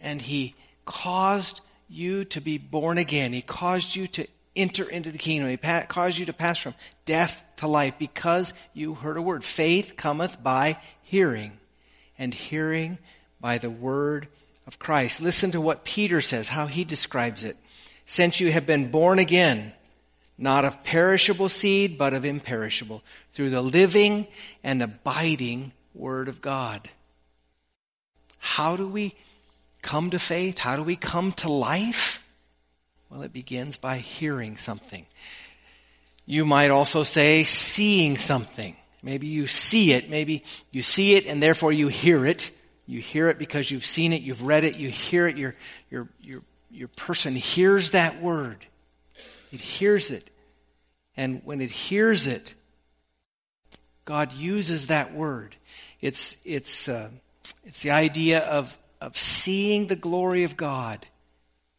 and 0.00 0.20
He 0.20 0.54
caused 0.84 1.60
you 1.88 2.24
to 2.26 2.40
be 2.40 2.58
born 2.58 2.98
again. 2.98 3.32
He 3.32 3.42
caused 3.42 3.94
you 3.94 4.06
to 4.08 4.26
enter 4.56 4.88
into 4.88 5.12
the 5.12 5.18
kingdom. 5.18 5.50
He 5.50 5.56
caused 5.56 6.18
you 6.18 6.26
to 6.26 6.32
pass 6.32 6.58
from 6.58 6.74
death 7.04 7.42
to 7.56 7.68
life 7.68 7.94
because 7.98 8.52
you 8.72 8.94
heard 8.94 9.16
a 9.16 9.22
word. 9.22 9.44
Faith 9.44 9.94
cometh 9.96 10.42
by 10.42 10.78
hearing, 11.02 11.52
and 12.18 12.32
hearing 12.32 12.98
by 13.40 13.58
the 13.58 13.70
word 13.70 14.28
of 14.66 14.78
Christ. 14.78 15.20
Listen 15.20 15.52
to 15.52 15.60
what 15.60 15.84
Peter 15.84 16.20
says, 16.20 16.48
how 16.48 16.66
he 16.66 16.84
describes 16.84 17.44
it. 17.44 17.56
Since 18.06 18.40
you 18.40 18.50
have 18.50 18.66
been 18.66 18.90
born 18.90 19.18
again, 19.18 19.72
not 20.38 20.64
of 20.64 20.82
perishable 20.84 21.48
seed, 21.48 21.98
but 21.98 22.14
of 22.14 22.24
imperishable, 22.24 23.02
through 23.30 23.50
the 23.50 23.62
living 23.62 24.26
and 24.62 24.82
abiding 24.82 25.72
word 25.94 26.28
of 26.28 26.40
God. 26.40 26.88
How 28.38 28.76
do 28.76 28.86
we 28.86 29.14
come 29.82 30.10
to 30.10 30.18
faith? 30.18 30.58
How 30.58 30.76
do 30.76 30.82
we 30.82 30.96
come 30.96 31.32
to 31.32 31.50
life? 31.50 32.24
Well, 33.10 33.22
it 33.22 33.32
begins 33.32 33.78
by 33.78 33.96
hearing 33.96 34.56
something. 34.56 35.06
You 36.26 36.44
might 36.44 36.70
also 36.70 37.02
say 37.02 37.44
seeing 37.44 38.18
something. 38.18 38.76
Maybe 39.02 39.28
you 39.28 39.46
see 39.46 39.92
it. 39.92 40.10
Maybe 40.10 40.44
you 40.72 40.82
see 40.82 41.14
it 41.14 41.26
and 41.26 41.42
therefore 41.42 41.72
you 41.72 41.88
hear 41.88 42.26
it. 42.26 42.50
You 42.86 43.00
hear 43.00 43.28
it 43.28 43.38
because 43.38 43.70
you've 43.70 43.86
seen 43.86 44.12
it, 44.12 44.22
you've 44.22 44.42
read 44.42 44.64
it, 44.64 44.76
you 44.76 44.90
hear 44.90 45.26
it, 45.26 45.36
your, 45.36 45.56
your, 45.90 46.08
your, 46.20 46.42
your 46.76 46.88
person 46.88 47.34
hears 47.34 47.92
that 47.92 48.20
word. 48.20 48.64
It 49.50 49.60
hears 49.60 50.10
it. 50.10 50.30
And 51.16 51.40
when 51.44 51.60
it 51.60 51.70
hears 51.70 52.26
it, 52.26 52.54
God 54.04 54.32
uses 54.32 54.88
that 54.88 55.14
word. 55.14 55.56
It's, 56.00 56.36
it's, 56.44 56.88
uh, 56.88 57.10
it's 57.64 57.80
the 57.80 57.92
idea 57.92 58.40
of, 58.40 58.76
of 59.00 59.16
seeing 59.16 59.86
the 59.86 59.96
glory 59.96 60.44
of 60.44 60.56
God 60.56 61.06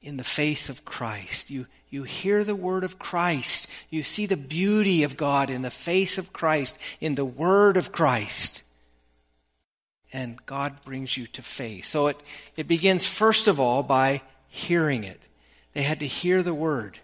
in 0.02 0.18
the 0.18 0.24
face 0.24 0.70
of 0.70 0.84
Christ. 0.84 1.52
You, 1.52 1.68
you 1.90 2.04
hear 2.04 2.44
the 2.44 2.56
word 2.56 2.84
of 2.84 2.98
Christ. 2.98 3.68
You 3.90 4.04
see 4.04 4.26
the 4.26 4.38
beauty 4.38 5.04
of 5.04 5.16
God 5.16 5.50
in 5.50 5.62
the 5.62 5.70
face 5.70 6.18
of 6.18 6.34
Christ, 6.34 6.78
in 7.00 7.16
the 7.16 7.26
word 7.26 7.78
of 7.78 7.92
Christ. 7.92 8.64
And 10.12 10.44
God 10.46 10.84
brings 10.84 11.16
you 11.16 11.28
to 11.28 11.42
faith. 11.42 11.86
So 11.86 12.08
it, 12.08 12.18
it 12.56 12.68
begins 12.68 13.06
first 13.06 13.48
of 13.48 13.60
all 13.60 13.84
by 13.84 14.22
hearing 14.48 15.04
it. 15.04 15.22
They 15.74 15.84
had 15.84 16.00
to 16.00 16.08
hear 16.08 16.42
the 16.42 16.54
word. 16.54 17.00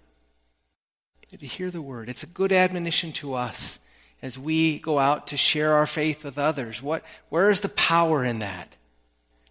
They 1.22 1.28
had 1.32 1.40
to 1.42 1.46
hear 1.48 1.70
the 1.70 1.82
word. 1.82 2.10
It's 2.10 2.24
a 2.24 2.28
good 2.28 2.52
admonition 2.52 3.12
to 3.14 3.36
us 3.36 3.80
as 4.22 4.40
we 4.40 4.80
go 4.80 5.00
out 5.00 5.28
to 5.28 5.38
share 5.38 5.74
our 5.74 5.86
faith 5.86 6.24
with 6.24 6.38
others. 6.38 6.82
What, 6.82 7.04
where 7.30 7.52
is 7.52 7.60
the 7.60 7.70
power 7.70 8.24
in 8.24 8.40
that? 8.40 8.76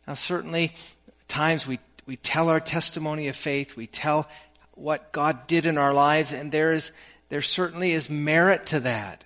Now 0.06 0.14
certainly, 0.14 0.74
times 1.28 1.66
we, 1.66 1.78
we 2.06 2.16
tell 2.16 2.48
our 2.48 2.60
testimony 2.60 3.28
of 3.28 3.36
faith, 3.36 3.76
we 3.76 3.86
tell 3.86 4.28
what 4.74 5.12
God 5.12 5.46
did 5.46 5.66
in 5.66 5.78
our 5.78 5.92
lives, 5.92 6.32
and 6.32 6.50
there 6.50 6.72
is, 6.72 6.90
there 7.28 7.42
certainly 7.42 7.92
is 7.92 8.08
merit 8.08 8.66
to 8.66 8.80
that. 8.80 9.24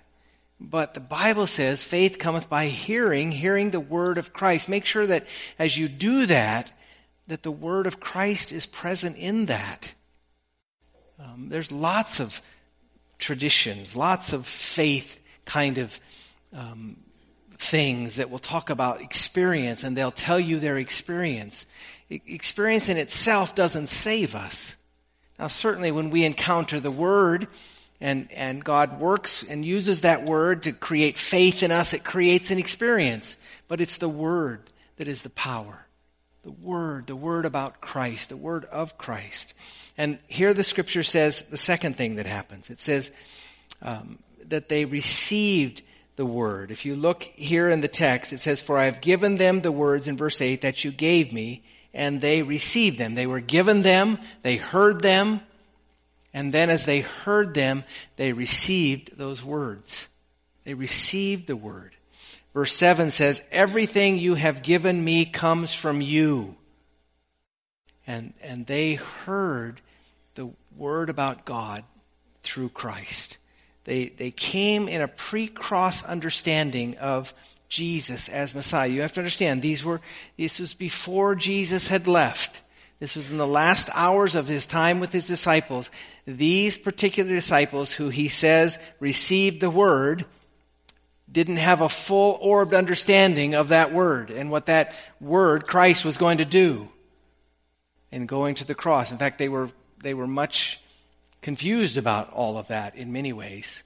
But 0.59 0.93
the 0.93 0.99
Bible 0.99 1.47
says 1.47 1.83
faith 1.83 2.17
cometh 2.19 2.49
by 2.49 2.65
hearing, 2.65 3.31
hearing 3.31 3.71
the 3.71 3.79
word 3.79 4.17
of 4.17 4.33
Christ. 4.33 4.69
Make 4.69 4.85
sure 4.85 5.05
that 5.07 5.25
as 5.59 5.77
you 5.77 5.87
do 5.87 6.25
that, 6.25 6.71
that 7.27 7.43
the 7.43 7.51
word 7.51 7.87
of 7.87 7.99
Christ 7.99 8.51
is 8.51 8.65
present 8.65 9.17
in 9.17 9.47
that. 9.47 9.93
Um, 11.19 11.49
there's 11.49 11.71
lots 11.71 12.19
of 12.19 12.41
traditions, 13.17 13.95
lots 13.95 14.33
of 14.33 14.45
faith 14.45 15.19
kind 15.45 15.77
of 15.77 15.99
um, 16.53 16.97
things 17.57 18.17
that 18.17 18.29
will 18.29 18.39
talk 18.39 18.69
about 18.69 19.01
experience 19.01 19.83
and 19.83 19.97
they'll 19.97 20.11
tell 20.11 20.39
you 20.39 20.59
their 20.59 20.77
experience. 20.77 21.65
Experience 22.09 22.87
in 22.87 22.97
itself 22.97 23.55
doesn't 23.55 23.87
save 23.87 24.35
us. 24.35 24.75
Now 25.39 25.47
certainly 25.47 25.91
when 25.91 26.09
we 26.09 26.23
encounter 26.23 26.79
the 26.79 26.91
Word 26.91 27.47
and, 27.99 28.31
and 28.31 28.63
God 28.63 28.99
works 28.99 29.43
and 29.43 29.65
uses 29.65 30.01
that 30.01 30.25
Word 30.25 30.63
to 30.63 30.71
create 30.71 31.17
faith 31.17 31.63
in 31.63 31.71
us, 31.71 31.93
it 31.93 32.03
creates 32.03 32.51
an 32.51 32.59
experience. 32.59 33.35
But 33.67 33.81
it's 33.81 33.97
the 33.97 34.09
Word 34.09 34.69
that 34.97 35.07
is 35.07 35.23
the 35.23 35.29
power. 35.31 35.86
The 36.47 36.53
Word, 36.53 37.07
the 37.07 37.15
Word 37.17 37.43
about 37.43 37.81
Christ, 37.81 38.29
the 38.29 38.37
Word 38.37 38.63
of 38.63 38.97
Christ. 38.97 39.53
And 39.97 40.17
here 40.29 40.53
the 40.53 40.63
scripture 40.63 41.03
says 41.03 41.41
the 41.41 41.57
second 41.57 41.97
thing 41.97 42.15
that 42.15 42.25
happens. 42.25 42.69
It 42.69 42.79
says, 42.79 43.11
um, 43.81 44.19
that 44.45 44.69
they 44.69 44.85
received 44.85 45.81
the 46.15 46.25
word. 46.25 46.71
If 46.71 46.85
you 46.85 46.95
look 46.95 47.23
here 47.23 47.69
in 47.69 47.81
the 47.81 47.89
text, 47.89 48.31
it 48.31 48.39
says, 48.39 48.61
For 48.61 48.77
I 48.77 48.85
have 48.85 49.01
given 49.01 49.35
them 49.35 49.59
the 49.59 49.73
words 49.73 50.07
in 50.07 50.15
verse 50.15 50.39
8 50.39 50.61
that 50.61 50.85
you 50.85 50.91
gave 50.91 51.33
me, 51.33 51.65
and 51.93 52.21
they 52.21 52.43
received 52.43 52.97
them. 52.97 53.15
They 53.15 53.27
were 53.27 53.41
given 53.41 53.81
them, 53.81 54.17
they 54.41 54.55
heard 54.55 55.01
them, 55.01 55.41
and 56.33 56.53
then 56.53 56.69
as 56.69 56.85
they 56.85 57.01
heard 57.01 57.55
them, 57.55 57.83
they 58.15 58.31
received 58.31 59.17
those 59.17 59.43
words. 59.43 60.07
They 60.63 60.75
received 60.75 61.45
the 61.47 61.57
word. 61.57 61.96
Verse 62.53 62.73
7 62.73 63.11
says, 63.11 63.41
Everything 63.51 64.17
you 64.17 64.35
have 64.35 64.63
given 64.63 65.03
me 65.03 65.25
comes 65.25 65.73
from 65.73 66.01
you. 66.01 66.55
And, 68.05 68.33
and 68.41 68.65
they 68.65 68.95
heard 68.95 69.81
the 70.35 70.49
word 70.75 71.09
about 71.09 71.45
God 71.45 71.83
through 72.41 72.69
Christ. 72.69 73.37
They, 73.83 74.07
they 74.09 74.31
came 74.31 74.87
in 74.87 75.01
a 75.01 75.07
pre-cross 75.07 76.03
understanding 76.03 76.97
of 76.97 77.33
Jesus 77.69 78.29
as 78.29 78.55
Messiah. 78.55 78.87
You 78.87 79.01
have 79.01 79.13
to 79.13 79.19
understand, 79.19 79.61
these 79.61 79.83
were, 79.83 80.01
this 80.37 80.59
was 80.59 80.73
before 80.73 81.35
Jesus 81.35 81.87
had 81.87 82.07
left. 82.07 82.61
This 82.99 83.15
was 83.15 83.29
in 83.29 83.37
the 83.37 83.45
last 83.45 83.89
hours 83.93 84.35
of 84.35 84.47
his 84.47 84.65
time 84.65 84.99
with 84.99 85.11
his 85.11 85.27
disciples. 85.27 85.91
These 86.25 86.77
particular 86.77 87.29
disciples 87.29 87.93
who 87.93 88.09
he 88.09 88.27
says 88.27 88.79
received 88.99 89.61
the 89.61 89.69
word 89.69 90.25
didn't 91.31 91.57
have 91.57 91.81
a 91.81 91.89
full 91.89 92.37
orbed 92.41 92.73
understanding 92.73 93.53
of 93.53 93.69
that 93.69 93.93
word 93.93 94.31
and 94.31 94.49
what 94.49 94.67
that 94.67 94.95
word 95.19 95.67
Christ 95.67 96.05
was 96.05 96.17
going 96.17 96.37
to 96.37 96.45
do 96.45 96.89
in 98.11 98.25
going 98.25 98.55
to 98.55 98.65
the 98.65 98.75
cross. 98.75 99.11
In 99.11 99.17
fact, 99.17 99.37
they 99.37 99.49
were, 99.49 99.69
they 100.01 100.13
were 100.13 100.27
much 100.27 100.79
confused 101.41 101.97
about 101.97 102.31
all 102.31 102.57
of 102.57 102.69
that 102.69 102.95
in 102.95 103.11
many 103.11 103.33
ways. 103.33 103.83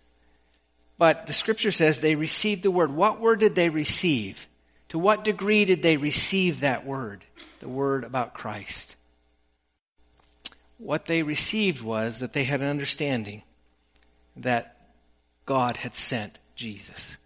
But 0.98 1.26
the 1.26 1.34
scripture 1.34 1.72
says 1.72 1.98
they 1.98 2.16
received 2.16 2.64
the 2.64 2.72
word. 2.72 2.92
What 2.92 3.20
word 3.20 3.40
did 3.40 3.56
they 3.56 3.70
receive? 3.70 4.48
To 4.90 5.00
what 5.00 5.24
degree 5.24 5.66
did 5.66 5.82
they 5.82 5.98
receive 5.98 6.60
that 6.60 6.86
word? 6.86 7.24
The 7.60 7.70
word 7.70 8.04
about 8.04 8.34
Christ. 8.34 8.96
What 10.78 11.06
they 11.06 11.24
received 11.24 11.82
was 11.82 12.20
that 12.20 12.34
they 12.34 12.44
had 12.44 12.62
an 12.62 12.68
understanding 12.68 13.42
that 14.38 14.78
God 15.46 15.78
had 15.78 15.96
sent 15.96 16.38
Jesus. 16.56 17.18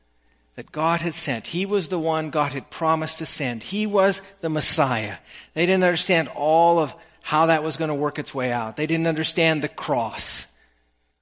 That 0.55 0.71
God 0.71 1.01
had 1.01 1.13
sent. 1.13 1.47
He 1.47 1.65
was 1.65 1.89
the 1.89 1.99
one 1.99 2.29
God 2.29 2.53
had 2.53 2.69
promised 2.69 3.17
to 3.17 3.25
send. 3.25 3.61
He 3.61 3.85
was 3.85 4.21
the 4.41 4.49
Messiah. 4.49 5.17
They 5.53 5.65
didn't 5.65 5.83
understand 5.83 6.29
all 6.29 6.79
of 6.79 6.95
how 7.21 7.47
that 7.47 7.63
was 7.63 7.75
going 7.75 7.89
to 7.89 7.95
work 7.95 8.19
its 8.19 8.33
way 8.33 8.51
out. 8.51 8.77
They 8.77 8.87
didn't 8.87 9.07
understand 9.07 9.61
the 9.61 9.67
cross. 9.67 10.47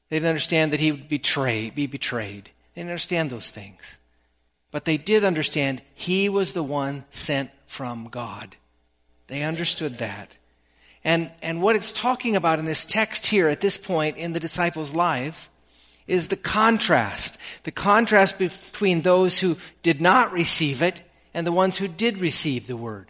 They 0.09 0.17
didn't 0.17 0.29
understand 0.29 0.73
that 0.73 0.79
he 0.79 0.91
would 0.91 1.07
betray, 1.07 1.71
be 1.71 1.87
betrayed. 1.87 2.45
They 2.45 2.81
didn't 2.81 2.91
understand 2.91 3.29
those 3.29 3.49
things. 3.49 3.81
But 4.69 4.85
they 4.85 4.97
did 4.97 5.23
understand 5.23 5.81
he 5.95 6.29
was 6.29 6.53
the 6.53 6.63
one 6.63 7.05
sent 7.09 7.49
from 7.65 8.09
God. 8.09 8.55
They 9.27 9.43
understood 9.43 9.99
that. 9.99 10.35
And, 11.03 11.31
and 11.41 11.61
what 11.61 11.75
it's 11.75 11.91
talking 11.91 12.35
about 12.35 12.59
in 12.59 12.65
this 12.65 12.85
text 12.85 13.25
here 13.25 13.47
at 13.47 13.61
this 13.61 13.77
point 13.77 14.17
in 14.17 14.33
the 14.33 14.39
disciples' 14.39 14.93
lives 14.93 15.49
is 16.07 16.27
the 16.27 16.35
contrast. 16.37 17.37
The 17.63 17.71
contrast 17.71 18.39
between 18.39 19.01
those 19.01 19.39
who 19.39 19.57
did 19.81 20.01
not 20.01 20.31
receive 20.31 20.81
it 20.81 21.01
and 21.33 21.47
the 21.47 21.51
ones 21.51 21.77
who 21.77 21.87
did 21.87 22.17
receive 22.19 22.67
the 22.67 22.77
word. 22.77 23.07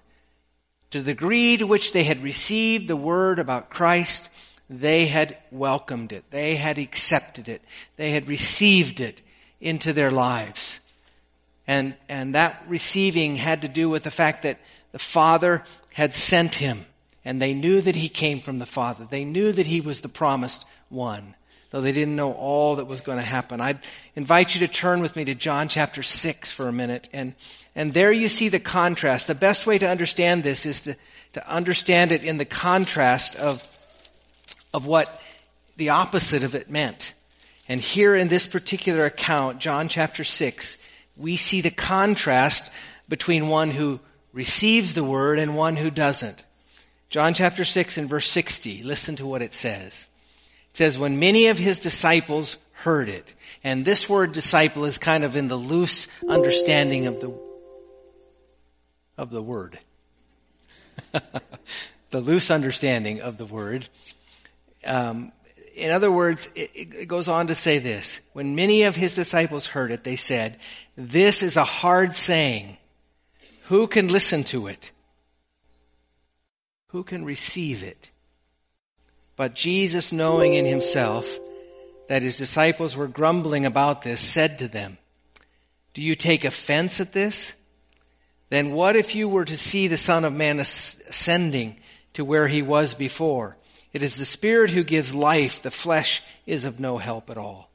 To 0.91 1.01
the 1.01 1.13
degree 1.13 1.57
to 1.57 1.65
which 1.65 1.91
they 1.91 2.03
had 2.03 2.21
received 2.21 2.87
the 2.87 2.95
word 2.95 3.39
about 3.39 3.69
Christ, 3.69 4.29
they 4.69 5.07
had 5.07 5.37
welcomed 5.51 6.11
it. 6.11 6.23
They 6.29 6.55
had 6.55 6.77
accepted 6.77 7.49
it. 7.49 7.61
They 7.95 8.11
had 8.11 8.27
received 8.27 8.99
it 8.99 9.21
into 9.59 9.93
their 9.93 10.11
lives. 10.11 10.79
And, 11.67 11.95
and 12.09 12.35
that 12.35 12.63
receiving 12.67 13.35
had 13.35 13.61
to 13.61 13.67
do 13.67 13.89
with 13.89 14.03
the 14.03 14.11
fact 14.11 14.43
that 14.43 14.59
the 14.91 14.99
Father 14.99 15.63
had 15.93 16.13
sent 16.13 16.55
him. 16.55 16.85
And 17.25 17.41
they 17.41 17.53
knew 17.53 17.81
that 17.81 17.95
he 17.95 18.09
came 18.09 18.41
from 18.41 18.59
the 18.59 18.65
Father. 18.65 19.07
They 19.09 19.23
knew 19.23 19.51
that 19.51 19.67
he 19.67 19.79
was 19.79 20.01
the 20.01 20.09
promised 20.09 20.65
one, 20.89 21.35
though 21.73 21.81
they 21.81 21.91
didn't 21.91 22.15
know 22.15 22.33
all 22.33 22.75
that 22.75 22.85
was 22.85 23.01
going 23.01 23.17
to 23.17 23.23
happen. 23.23 23.59
I'd 23.59 23.79
invite 24.15 24.53
you 24.53 24.59
to 24.59 24.71
turn 24.71 25.01
with 25.01 25.15
me 25.15 25.25
to 25.25 25.33
John 25.33 25.67
chapter 25.67 26.03
6 26.03 26.51
for 26.51 26.67
a 26.67 26.71
minute. 26.71 27.09
And 27.11 27.33
And 27.73 27.91
there 27.91 28.11
you 28.11 28.29
see 28.29 28.49
the 28.49 28.59
contrast. 28.59 29.25
The 29.25 29.33
best 29.33 29.65
way 29.65 29.79
to 29.79 29.89
understand 29.89 30.43
this 30.43 30.67
is 30.67 30.83
to, 30.83 30.95
to 31.33 31.49
understand 31.49 32.11
it 32.11 32.23
in 32.23 32.37
the 32.37 32.45
contrast 32.45 33.35
of, 33.37 33.67
of 34.71 34.85
what 34.85 35.19
the 35.75 35.89
opposite 35.89 36.43
of 36.43 36.53
it 36.53 36.69
meant. 36.69 37.15
And 37.67 37.81
here 37.81 38.15
in 38.15 38.27
this 38.27 38.45
particular 38.45 39.05
account, 39.05 39.57
John 39.57 39.87
chapter 39.87 40.23
6, 40.23 40.77
we 41.17 41.37
see 41.37 41.61
the 41.61 41.71
contrast 41.71 42.71
between 43.09 43.47
one 43.47 43.71
who 43.71 43.99
receives 44.31 44.93
the 44.93 45.03
word 45.03 45.39
and 45.39 45.57
one 45.57 45.75
who 45.75 45.89
doesn't. 45.89 46.43
John 47.09 47.33
chapter 47.33 47.65
6 47.65 47.97
and 47.97 48.07
verse 48.07 48.29
60, 48.29 48.83
listen 48.83 49.15
to 49.15 49.25
what 49.25 49.41
it 49.41 49.53
says. 49.53 50.07
Says, 50.73 50.97
when 50.97 51.19
many 51.19 51.47
of 51.47 51.59
his 51.59 51.79
disciples 51.79 52.57
heard 52.71 53.09
it, 53.09 53.35
and 53.63 53.85
this 53.85 54.09
word 54.09 54.33
disciple 54.33 54.85
is 54.85 54.97
kind 54.97 55.23
of 55.23 55.35
in 55.35 55.47
the 55.47 55.55
loose 55.55 56.07
understanding 56.27 57.07
of 57.07 57.19
the, 57.19 57.33
of 59.17 59.29
the 59.29 59.41
word. 59.41 59.79
the 62.09 62.19
loose 62.19 62.51
understanding 62.51 63.21
of 63.21 63.37
the 63.37 63.45
word. 63.45 63.87
Um, 64.85 65.31
in 65.75 65.91
other 65.91 66.11
words, 66.11 66.49
it, 66.55 66.71
it 66.75 67.07
goes 67.07 67.27
on 67.27 67.47
to 67.47 67.55
say 67.55 67.79
this. 67.79 68.19
When 68.33 68.55
many 68.55 68.83
of 68.83 68.95
his 68.95 69.15
disciples 69.15 69.67
heard 69.67 69.91
it, 69.91 70.03
they 70.03 70.15
said, 70.15 70.59
this 70.95 71.41
is 71.41 71.57
a 71.57 71.63
hard 71.63 72.15
saying. 72.15 72.77
Who 73.65 73.87
can 73.87 74.07
listen 74.07 74.43
to 74.45 74.67
it? 74.67 74.91
Who 76.87 77.03
can 77.03 77.25
receive 77.25 77.83
it? 77.83 78.11
But 79.35 79.55
Jesus, 79.55 80.13
knowing 80.13 80.53
in 80.53 80.65
himself 80.65 81.39
that 82.07 82.21
his 82.21 82.37
disciples 82.37 82.95
were 82.95 83.07
grumbling 83.07 83.65
about 83.65 84.01
this, 84.01 84.19
said 84.19 84.59
to 84.59 84.67
them, 84.67 84.97
Do 85.93 86.01
you 86.01 86.15
take 86.15 86.43
offense 86.43 86.99
at 86.99 87.13
this? 87.13 87.53
Then 88.49 88.73
what 88.73 88.95
if 88.95 89.15
you 89.15 89.27
were 89.27 89.45
to 89.45 89.57
see 89.57 89.87
the 89.87 89.97
Son 89.97 90.25
of 90.25 90.33
Man 90.33 90.59
ascending 90.59 91.77
to 92.13 92.23
where 92.23 92.47
he 92.47 92.61
was 92.61 92.93
before? 92.93 93.57
It 93.93 94.03
is 94.03 94.15
the 94.15 94.25
Spirit 94.25 94.71
who 94.71 94.83
gives 94.83 95.15
life. 95.15 95.61
The 95.61 95.71
flesh 95.71 96.21
is 96.45 96.65
of 96.65 96.79
no 96.79 96.97
help 96.97 97.29
at 97.29 97.37
all. 97.37 97.69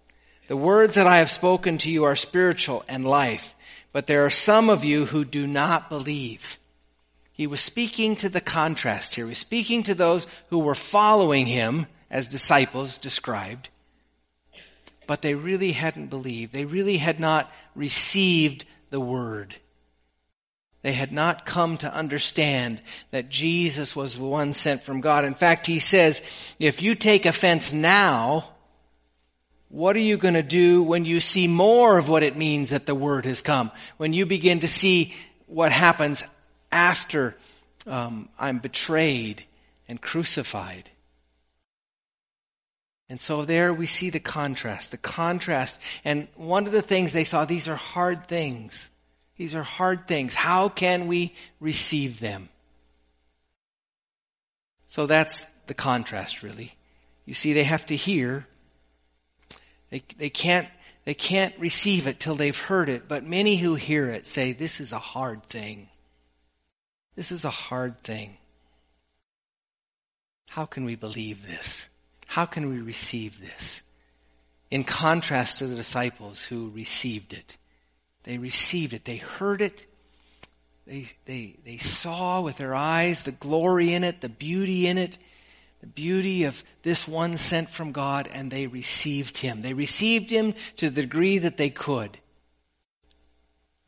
The 0.46 0.56
words 0.56 0.94
that 0.94 1.06
I 1.06 1.18
have 1.18 1.30
spoken 1.30 1.78
to 1.78 1.90
you 1.90 2.04
are 2.04 2.16
spiritual 2.16 2.84
and 2.88 3.04
life, 3.04 3.54
but 3.92 4.06
there 4.06 4.24
are 4.24 4.30
some 4.30 4.70
of 4.70 4.84
you 4.84 5.04
who 5.06 5.24
do 5.24 5.46
not 5.46 5.90
believe. 5.90 6.58
He 7.38 7.46
was 7.46 7.60
speaking 7.60 8.16
to 8.16 8.28
the 8.28 8.40
contrast 8.40 9.14
here. 9.14 9.24
He 9.24 9.28
was 9.28 9.38
speaking 9.38 9.84
to 9.84 9.94
those 9.94 10.26
who 10.50 10.58
were 10.58 10.74
following 10.74 11.46
him 11.46 11.86
as 12.10 12.26
disciples 12.26 12.98
described, 12.98 13.68
but 15.06 15.22
they 15.22 15.36
really 15.36 15.70
hadn't 15.70 16.08
believed. 16.08 16.52
They 16.52 16.64
really 16.64 16.96
had 16.96 17.20
not 17.20 17.48
received 17.76 18.64
the 18.90 18.98
word. 18.98 19.54
They 20.82 20.90
had 20.90 21.12
not 21.12 21.46
come 21.46 21.76
to 21.76 21.94
understand 21.94 22.82
that 23.12 23.28
Jesus 23.28 23.94
was 23.94 24.16
the 24.16 24.24
one 24.24 24.52
sent 24.52 24.82
from 24.82 25.00
God. 25.00 25.24
In 25.24 25.34
fact, 25.34 25.66
he 25.66 25.78
says, 25.78 26.20
if 26.58 26.82
you 26.82 26.96
take 26.96 27.24
offense 27.24 27.72
now, 27.72 28.48
what 29.68 29.94
are 29.94 30.00
you 30.00 30.16
going 30.16 30.34
to 30.34 30.42
do 30.42 30.82
when 30.82 31.04
you 31.04 31.20
see 31.20 31.46
more 31.46 31.98
of 31.98 32.08
what 32.08 32.24
it 32.24 32.36
means 32.36 32.70
that 32.70 32.86
the 32.86 32.96
word 32.96 33.26
has 33.26 33.42
come? 33.42 33.70
When 33.96 34.12
you 34.12 34.26
begin 34.26 34.58
to 34.60 34.68
see 34.68 35.14
what 35.46 35.70
happens 35.70 36.24
after 36.70 37.36
um, 37.86 38.28
I'm 38.38 38.58
betrayed 38.58 39.44
and 39.88 40.00
crucified. 40.00 40.90
And 43.08 43.20
so 43.20 43.44
there 43.44 43.72
we 43.72 43.86
see 43.86 44.10
the 44.10 44.20
contrast, 44.20 44.90
the 44.90 44.98
contrast. 44.98 45.80
And 46.04 46.28
one 46.36 46.66
of 46.66 46.72
the 46.72 46.82
things 46.82 47.12
they 47.12 47.24
saw, 47.24 47.44
these 47.44 47.68
are 47.68 47.76
hard 47.76 48.28
things. 48.28 48.90
These 49.36 49.54
are 49.54 49.62
hard 49.62 50.06
things. 50.06 50.34
How 50.34 50.68
can 50.68 51.06
we 51.06 51.34
receive 51.60 52.20
them? 52.20 52.50
So 54.88 55.06
that's 55.06 55.44
the 55.66 55.74
contrast 55.74 56.42
really. 56.42 56.74
You 57.24 57.34
see, 57.34 57.52
they 57.52 57.64
have 57.64 57.86
to 57.86 57.96
hear. 57.96 58.46
They, 59.90 60.02
they 60.18 60.30
can't, 60.30 60.68
they 61.04 61.14
can't 61.14 61.54
receive 61.58 62.06
it 62.06 62.20
till 62.20 62.34
they've 62.34 62.56
heard 62.56 62.88
it, 62.88 63.08
but 63.08 63.24
many 63.24 63.56
who 63.56 63.74
hear 63.74 64.08
it 64.08 64.26
say, 64.26 64.52
this 64.52 64.80
is 64.80 64.92
a 64.92 64.98
hard 64.98 65.44
thing. 65.44 65.87
This 67.18 67.32
is 67.32 67.44
a 67.44 67.50
hard 67.50 68.04
thing. 68.04 68.36
How 70.46 70.66
can 70.66 70.84
we 70.84 70.94
believe 70.94 71.44
this? 71.44 71.84
How 72.28 72.46
can 72.46 72.68
we 72.68 72.78
receive 72.78 73.40
this? 73.40 73.82
In 74.70 74.84
contrast 74.84 75.58
to 75.58 75.66
the 75.66 75.74
disciples 75.74 76.44
who 76.44 76.70
received 76.70 77.32
it. 77.32 77.56
They 78.22 78.38
received 78.38 78.92
it. 78.92 79.04
They 79.04 79.16
heard 79.16 79.62
it. 79.62 79.84
They, 80.86 81.08
they, 81.24 81.56
they 81.64 81.78
saw 81.78 82.40
with 82.40 82.58
their 82.58 82.76
eyes 82.76 83.24
the 83.24 83.32
glory 83.32 83.94
in 83.94 84.04
it, 84.04 84.20
the 84.20 84.28
beauty 84.28 84.86
in 84.86 84.96
it, 84.96 85.18
the 85.80 85.88
beauty 85.88 86.44
of 86.44 86.62
this 86.84 87.08
one 87.08 87.36
sent 87.36 87.68
from 87.68 87.90
God, 87.90 88.28
and 88.32 88.48
they 88.48 88.68
received 88.68 89.38
him. 89.38 89.62
They 89.62 89.74
received 89.74 90.30
him 90.30 90.54
to 90.76 90.88
the 90.88 91.02
degree 91.02 91.38
that 91.38 91.56
they 91.56 91.70
could. 91.70 92.16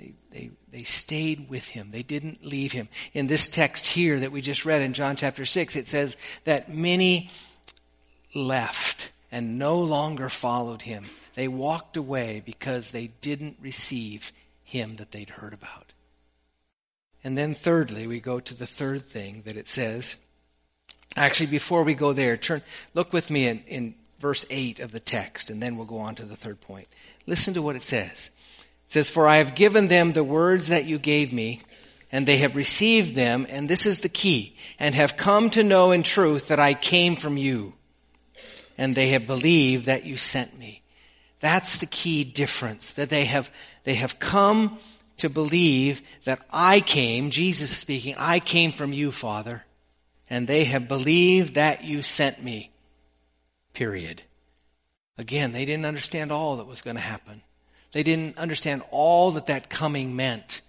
They, 0.01 0.15
they, 0.33 0.51
they 0.71 0.85
stayed 0.85 1.49
with 1.49 1.69
him. 1.69 1.91
They 1.91 2.03
didn't 2.03 2.45
leave 2.45 2.73
him. 2.73 2.89
In 3.13 3.27
this 3.27 3.49
text 3.49 3.87
here 3.87 4.21
that 4.21 4.33
we 4.33 4.41
just 4.41 4.65
read 4.65 4.83
in 4.83 4.93
John 4.93 5.17
chapter 5.17 5.45
6, 5.45 5.77
it 5.77 5.89
says 5.89 6.17
that 6.45 6.73
many 6.73 7.31
left 8.35 9.11
and 9.33 9.59
no 9.59 9.79
longer 9.79 10.29
followed 10.29 10.83
him. 10.83 11.07
They 11.35 11.49
walked 11.49 11.97
away 11.97 12.43
because 12.45 12.91
they 12.91 13.09
didn't 13.21 13.57
receive 13.61 14.33
him 14.65 14.97
that 14.97 15.11
they'd 15.11 15.31
heard 15.31 15.55
about. 15.55 15.93
And 17.23 17.37
then 17.37 17.55
thirdly, 17.55 18.07
we 18.07 18.21
go 18.21 18.41
to 18.41 18.55
the 18.55 18.67
third 18.67 19.03
thing 19.03 19.43
that 19.45 19.57
it 19.57 19.69
says. 19.69 20.17
Actually, 21.17 21.47
before 21.47 21.83
we 21.83 21.95
go 21.95 22.13
there, 22.13 22.37
turn, 22.37 22.63
look 22.95 23.13
with 23.13 23.31
me 23.31 23.49
in, 23.49 23.63
in 23.67 23.95
verse 24.21 24.47
8 24.49 24.81
of 24.81 24.93
the 24.93 25.01
text, 25.01 25.51
and 25.51 25.63
then 25.63 25.77
we'll 25.77 25.87
go 25.87 25.99
on 25.99 26.15
to 26.17 26.25
the 26.25 26.37
third 26.37 26.61
point. 26.61 26.89
Listen 27.27 27.55
to 27.55 27.63
what 27.63 27.77
it 27.77 27.83
says. 27.83 28.31
Says, 28.91 29.09
For 29.09 29.27
I 29.29 29.37
have 29.37 29.55
given 29.55 29.87
them 29.87 30.11
the 30.11 30.25
words 30.25 30.67
that 30.67 30.85
you 30.85 30.99
gave 30.99 31.33
me, 31.33 31.63
and 32.11 32.27
they 32.27 32.39
have 32.39 32.57
received 32.57 33.15
them, 33.15 33.47
and 33.49 33.69
this 33.69 33.87
is 33.87 34.01
the 34.01 34.09
key, 34.09 34.57
and 34.81 34.97
have 34.97 35.17
come 35.17 35.49
to 35.51 35.63
know 35.63 35.93
in 35.93 36.03
truth 36.03 36.49
that 36.49 36.59
I 36.59 36.75
came 36.75 37.15
from 37.15 37.37
you, 37.37 37.75
and 38.77 38.97
they 38.97 39.11
have 39.11 39.29
believed 39.29 39.87
that 39.87 40.05
you 40.05 40.17
sent 40.17 40.59
me. 40.59 40.83
That's 41.39 41.79
the 41.79 41.87
key 41.87 42.25
difference, 42.25 42.93
that 42.95 43.11
they 43.11 43.27
have, 43.27 43.49
they 43.85 43.95
have 43.95 44.19
come 44.19 44.77
to 45.19 45.31
believe 45.31 46.03
that 46.25 46.45
I 46.51 46.81
came, 46.81 47.31
Jesus 47.31 47.71
speaking, 47.71 48.17
I 48.19 48.41
came 48.41 48.73
from 48.73 48.93
you, 48.93 49.13
Father, 49.13 49.65
and 50.29 50.49
they 50.49 50.65
have 50.65 50.89
believed 50.89 51.55
that 51.55 51.85
you 51.85 52.03
sent 52.03 52.43
me. 52.43 52.73
Period. 53.73 54.23
Again, 55.17 55.53
they 55.53 55.65
didn't 55.65 55.87
understand 55.87 56.33
all 56.33 56.57
that 56.57 56.67
was 56.67 56.83
going 56.83 56.97
to 56.97 57.03
happen. 57.03 57.43
They 57.93 58.03
didn't 58.03 58.39
understand 58.39 58.83
all 58.91 59.33
that 59.33 59.47
that 59.47 59.71
coming 59.71 60.15
meant 60.17 60.61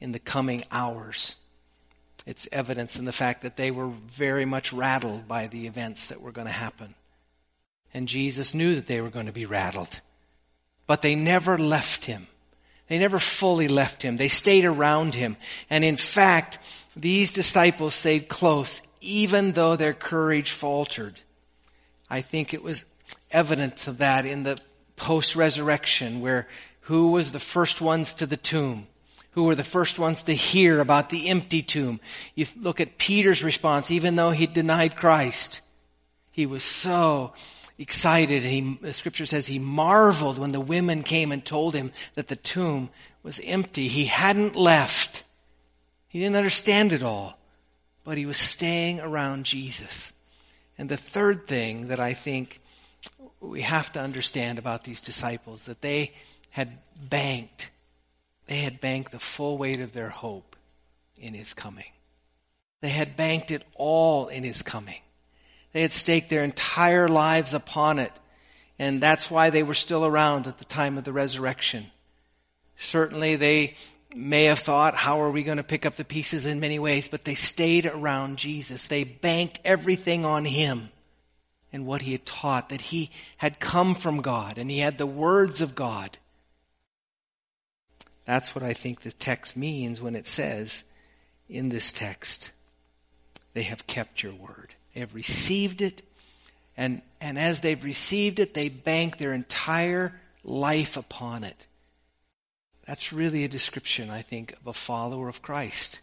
in 0.00 0.12
the 0.12 0.18
coming 0.18 0.64
hours. 0.70 1.36
It's 2.26 2.48
evidence 2.52 2.98
in 2.98 3.04
the 3.04 3.12
fact 3.12 3.42
that 3.42 3.56
they 3.56 3.70
were 3.70 3.88
very 3.88 4.44
much 4.44 4.72
rattled 4.72 5.26
by 5.28 5.46
the 5.46 5.66
events 5.66 6.06
that 6.06 6.20
were 6.20 6.32
going 6.32 6.46
to 6.46 6.52
happen. 6.52 6.94
And 7.92 8.08
Jesus 8.08 8.54
knew 8.54 8.74
that 8.76 8.86
they 8.86 9.00
were 9.00 9.10
going 9.10 9.26
to 9.26 9.32
be 9.32 9.46
rattled. 9.46 10.00
But 10.86 11.02
they 11.02 11.14
never 11.14 11.58
left 11.58 12.04
him. 12.04 12.26
They 12.88 12.98
never 12.98 13.18
fully 13.18 13.68
left 13.68 14.02
him. 14.02 14.16
They 14.16 14.28
stayed 14.28 14.64
around 14.64 15.14
him. 15.14 15.36
And 15.68 15.84
in 15.84 15.96
fact, 15.96 16.58
these 16.96 17.32
disciples 17.32 17.94
stayed 17.94 18.28
close 18.28 18.82
even 19.00 19.52
though 19.52 19.76
their 19.76 19.94
courage 19.94 20.50
faltered. 20.50 21.18
I 22.08 22.20
think 22.20 22.52
it 22.52 22.62
was 22.62 22.84
evidence 23.30 23.86
of 23.86 23.98
that 23.98 24.26
in 24.26 24.42
the 24.42 24.58
post-resurrection 24.96 26.20
where 26.20 26.46
who 26.90 27.12
was 27.12 27.30
the 27.30 27.38
first 27.38 27.80
ones 27.80 28.14
to 28.14 28.26
the 28.26 28.36
tomb? 28.36 28.88
Who 29.30 29.44
were 29.44 29.54
the 29.54 29.62
first 29.62 30.00
ones 30.00 30.24
to 30.24 30.34
hear 30.34 30.80
about 30.80 31.08
the 31.08 31.28
empty 31.28 31.62
tomb? 31.62 32.00
You 32.34 32.46
look 32.60 32.80
at 32.80 32.98
Peter's 32.98 33.44
response, 33.44 33.92
even 33.92 34.16
though 34.16 34.32
he 34.32 34.48
denied 34.48 34.96
Christ. 34.96 35.60
He 36.32 36.46
was 36.46 36.64
so 36.64 37.32
excited. 37.78 38.42
He, 38.42 38.76
the 38.82 38.92
scripture 38.92 39.24
says 39.24 39.46
he 39.46 39.60
marveled 39.60 40.36
when 40.36 40.50
the 40.50 40.58
women 40.58 41.04
came 41.04 41.30
and 41.30 41.44
told 41.44 41.76
him 41.76 41.92
that 42.16 42.26
the 42.26 42.34
tomb 42.34 42.90
was 43.22 43.40
empty. 43.44 43.86
He 43.86 44.06
hadn't 44.06 44.56
left. 44.56 45.22
He 46.08 46.18
didn't 46.18 46.34
understand 46.34 46.92
it 46.92 47.04
all, 47.04 47.38
but 48.02 48.18
he 48.18 48.26
was 48.26 48.36
staying 48.36 48.98
around 48.98 49.44
Jesus. 49.44 50.12
And 50.76 50.88
the 50.88 50.96
third 50.96 51.46
thing 51.46 51.86
that 51.86 52.00
I 52.00 52.14
think 52.14 52.60
we 53.40 53.62
have 53.62 53.92
to 53.92 54.00
understand 54.00 54.58
about 54.58 54.82
these 54.82 55.00
disciples 55.00 55.66
that 55.66 55.82
they 55.82 56.14
had 56.50 56.78
banked, 57.08 57.70
they 58.46 58.58
had 58.58 58.80
banked 58.80 59.12
the 59.12 59.18
full 59.18 59.56
weight 59.58 59.80
of 59.80 59.92
their 59.92 60.08
hope 60.08 60.56
in 61.16 61.34
his 61.34 61.54
coming. 61.54 61.92
They 62.80 62.88
had 62.88 63.16
banked 63.16 63.50
it 63.50 63.64
all 63.74 64.28
in 64.28 64.42
his 64.42 64.62
coming. 64.62 65.00
They 65.72 65.82
had 65.82 65.92
staked 65.92 66.30
their 66.30 66.42
entire 66.42 67.08
lives 67.08 67.54
upon 67.54 67.98
it. 67.98 68.12
And 68.78 69.00
that's 69.00 69.30
why 69.30 69.50
they 69.50 69.62
were 69.62 69.74
still 69.74 70.06
around 70.06 70.46
at 70.46 70.58
the 70.58 70.64
time 70.64 70.96
of 70.96 71.04
the 71.04 71.12
resurrection. 71.12 71.86
Certainly 72.78 73.36
they 73.36 73.76
may 74.14 74.44
have 74.44 74.58
thought, 74.58 74.94
how 74.94 75.20
are 75.20 75.30
we 75.30 75.42
going 75.42 75.58
to 75.58 75.62
pick 75.62 75.84
up 75.84 75.96
the 75.96 76.04
pieces 76.04 76.46
in 76.46 76.60
many 76.60 76.78
ways, 76.78 77.06
but 77.06 77.24
they 77.24 77.34
stayed 77.34 77.86
around 77.86 78.38
Jesus. 78.38 78.86
They 78.86 79.04
banked 79.04 79.60
everything 79.64 80.24
on 80.24 80.46
Him 80.46 80.88
and 81.72 81.86
what 81.86 82.02
He 82.02 82.12
had 82.12 82.26
taught, 82.26 82.70
that 82.70 82.80
He 82.80 83.10
had 83.36 83.60
come 83.60 83.94
from 83.94 84.22
God 84.22 84.56
and 84.56 84.70
He 84.70 84.78
had 84.78 84.98
the 84.98 85.06
words 85.06 85.60
of 85.60 85.74
God. 85.74 86.16
That's 88.30 88.54
what 88.54 88.62
I 88.62 88.74
think 88.74 89.00
the 89.00 89.10
text 89.10 89.56
means 89.56 90.00
when 90.00 90.14
it 90.14 90.24
says 90.24 90.84
in 91.48 91.68
this 91.68 91.90
text, 91.90 92.52
they 93.54 93.64
have 93.64 93.88
kept 93.88 94.22
your 94.22 94.34
word. 94.34 94.72
They 94.94 95.00
have 95.00 95.16
received 95.16 95.82
it, 95.82 96.02
and, 96.76 97.02
and 97.20 97.40
as 97.40 97.58
they've 97.58 97.82
received 97.82 98.38
it, 98.38 98.54
they 98.54 98.68
bank 98.68 99.18
their 99.18 99.32
entire 99.32 100.14
life 100.44 100.96
upon 100.96 101.42
it. 101.42 101.66
That's 102.86 103.12
really 103.12 103.42
a 103.42 103.48
description, 103.48 104.10
I 104.10 104.22
think, 104.22 104.52
of 104.52 104.68
a 104.68 104.72
follower 104.74 105.28
of 105.28 105.42
Christ. 105.42 106.00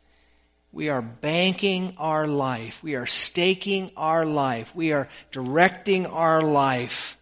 We 0.73 0.89
are 0.89 1.01
banking 1.01 1.93
our 1.97 2.27
life. 2.27 2.83
We 2.83 2.95
are 2.95 3.05
staking 3.05 3.91
our 3.95 4.25
life. 4.25 4.75
We 4.75 4.91
are 4.91 5.07
directing 5.31 6.05
our 6.05 6.41
life 6.41 7.17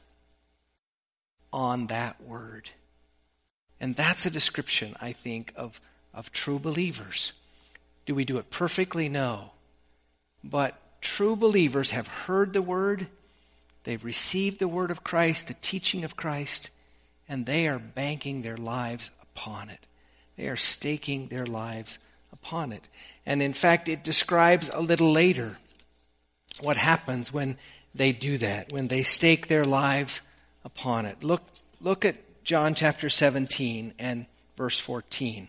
on 1.53 1.85
that 1.87 2.19
word. 2.23 2.71
And 3.79 3.95
that's 3.95 4.25
a 4.25 4.29
description, 4.29 4.95
I 5.01 5.11
think, 5.11 5.53
of, 5.55 5.79
of 6.13 6.31
true 6.31 6.59
believers. 6.59 7.33
Do 8.05 8.15
we 8.15 8.25
do 8.25 8.37
it 8.37 8.49
perfectly? 8.49 9.09
No. 9.09 9.51
But 10.43 10.79
true 11.01 11.35
believers 11.35 11.91
have 11.91 12.07
heard 12.07 12.53
the 12.53 12.61
word, 12.61 13.07
they've 13.83 14.03
received 14.03 14.59
the 14.59 14.67
word 14.67 14.91
of 14.91 15.03
Christ, 15.03 15.47
the 15.47 15.55
teaching 15.55 16.03
of 16.03 16.15
Christ, 16.15 16.69
and 17.27 17.45
they 17.45 17.67
are 17.67 17.79
banking 17.79 18.41
their 18.41 18.57
lives 18.57 19.11
upon 19.21 19.69
it. 19.69 19.79
They 20.37 20.47
are 20.47 20.55
staking 20.55 21.27
their 21.27 21.45
lives 21.45 21.99
upon 22.31 22.71
it. 22.71 22.87
And 23.25 23.41
in 23.41 23.53
fact, 23.53 23.87
it 23.89 24.03
describes 24.03 24.69
a 24.69 24.81
little 24.81 25.11
later 25.11 25.57
what 26.61 26.77
happens 26.77 27.33
when 27.33 27.57
they 27.93 28.11
do 28.11 28.37
that, 28.37 28.71
when 28.71 28.87
they 28.87 29.03
stake 29.03 29.47
their 29.47 29.65
lives 29.65 30.21
upon 30.63 31.05
it. 31.05 31.23
Look, 31.23 31.41
look 31.81 32.05
at 32.05 32.15
John 32.45 32.75
chapter 32.75 33.09
17 33.09 33.95
and 33.97 34.27
verse 34.55 34.79
14. 34.79 35.47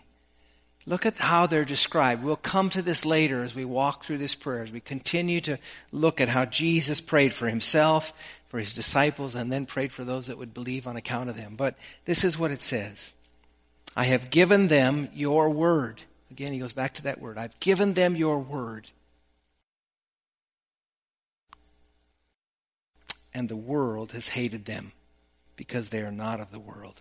Look 0.87 1.05
at 1.05 1.19
how 1.19 1.47
they're 1.47 1.67
described. 1.67 2.25
We'll 2.25 2.37
come 2.37 2.71
to 2.71 2.81
this 2.81 3.05
later 3.05 3.43
as 3.43 3.55
we 3.55 3.67
walk 3.67 4.03
through 4.03 4.17
this 4.17 4.35
prayer, 4.35 4.63
as 4.63 4.73
we 4.73 4.81
continue 4.81 5.43
to 5.43 5.59
look 5.93 6.23
at 6.23 6.31
how 6.31 6.47
Jesus 6.47 7.03
prayed 7.03 7.35
for 7.35 7.49
himself, 7.49 8.15
for 8.49 8.59
his 8.59 8.75
disciples, 8.75 9.35
and 9.35 9.53
then 9.53 9.67
prayed 9.67 9.93
for 9.93 10.05
those 10.05 10.29
that 10.29 10.39
would 10.39 10.55
believe 10.55 10.87
on 10.87 10.97
account 10.97 11.29
of 11.29 11.37
them. 11.37 11.55
But 11.55 11.77
this 12.07 12.25
is 12.25 12.39
what 12.39 12.51
it 12.51 12.63
says. 12.63 13.13
I 13.95 14.05
have 14.05 14.31
given 14.31 14.69
them 14.69 15.11
your 15.13 15.51
word. 15.51 16.01
Again, 16.31 16.53
he 16.53 16.59
goes 16.59 16.73
back 16.73 16.95
to 16.95 17.03
that 17.03 17.21
word. 17.21 17.37
I've 17.37 17.61
given 17.61 17.93
them 17.93 18.17
your 18.17 18.39
word. 18.39 18.89
And 23.35 23.51
the 23.51 23.57
world 23.57 24.13
has 24.13 24.29
hated 24.29 24.65
them 24.65 24.93
because 25.57 25.89
they 25.89 26.03
are 26.03 26.13
not 26.13 26.41
of 26.41 26.51
the 26.51 26.61
world, 26.61 27.01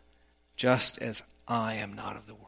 just 0.56 1.02
as 1.02 1.22
I 1.48 1.76
am 1.76 1.94
not 1.94 2.16
of 2.16 2.28
the 2.28 2.36
world. 2.36 2.46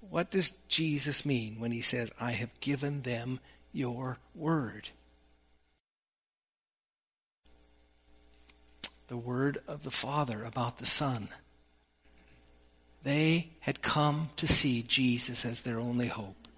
What 0.00 0.30
does 0.30 0.50
Jesus 0.68 1.24
mean 1.24 1.58
when 1.58 1.72
he 1.72 1.80
says, 1.80 2.10
I 2.20 2.32
have 2.32 2.60
given 2.60 3.02
them 3.02 3.40
your 3.72 4.18
word? 4.34 4.90
The 9.08 9.16
word 9.16 9.58
of 9.66 9.82
the 9.82 9.90
Father 9.90 10.44
about 10.44 10.78
the 10.78 10.86
Son. 10.86 11.28
They 13.02 13.50
had 13.60 13.82
come 13.82 14.30
to 14.36 14.46
see 14.46 14.82
Jesus 14.82 15.44
as 15.44 15.62
their 15.62 15.78
only 15.78 16.08
hope. 16.08 16.48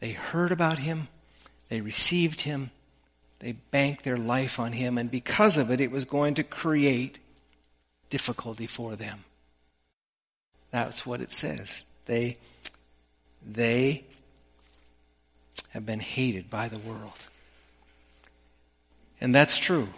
They 0.00 0.12
heard 0.12 0.52
about 0.52 0.78
him. 0.78 1.08
They 1.68 1.80
received 1.80 2.42
him. 2.42 2.70
They 3.42 3.52
banked 3.52 4.04
their 4.04 4.16
life 4.16 4.60
on 4.60 4.72
him. 4.72 4.96
And 4.98 5.10
because 5.10 5.56
of 5.56 5.72
it, 5.72 5.80
it 5.80 5.90
was 5.90 6.04
going 6.04 6.34
to 6.34 6.44
create 6.44 7.18
difficulty 8.08 8.66
for 8.66 8.94
them. 8.94 9.24
That's 10.70 11.04
what 11.04 11.20
it 11.20 11.32
says. 11.32 11.82
They, 12.06 12.38
they 13.44 14.04
have 15.70 15.84
been 15.84 15.98
hated 15.98 16.48
by 16.48 16.68
the 16.68 16.78
world. 16.78 17.18
And 19.20 19.34
that's 19.34 19.58
true. 19.58 19.88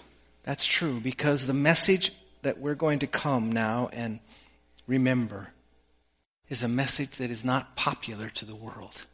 That's 0.44 0.66
true 0.66 0.98
because 1.00 1.46
the 1.46 1.54
message 1.54 2.12
that 2.42 2.58
we're 2.58 2.74
going 2.74 3.00
to 3.00 3.06
come 3.06 3.52
now 3.52 3.90
and 3.92 4.20
remember 4.86 5.50
is 6.48 6.62
a 6.62 6.68
message 6.68 7.16
that 7.18 7.30
is 7.30 7.44
not 7.44 7.76
popular 7.76 8.30
to 8.30 8.46
the 8.46 8.54
world. 8.54 9.04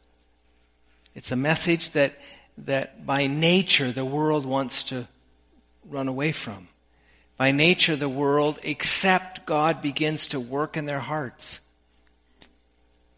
It's 1.15 1.33
a 1.33 1.35
message 1.35 1.91
that, 1.91 2.13
that 2.59 3.05
by 3.05 3.27
nature 3.27 3.91
the 3.91 4.05
world 4.05 4.45
wants 4.45 4.83
to 4.85 5.07
run 5.89 6.07
away 6.07 6.31
from. 6.31 6.67
By 7.37 7.51
nature 7.51 7.95
the 7.95 8.09
world, 8.09 8.59
except 8.63 9.45
God 9.45 9.81
begins 9.81 10.27
to 10.27 10.39
work 10.39 10.77
in 10.77 10.85
their 10.85 10.99
hearts, 10.99 11.59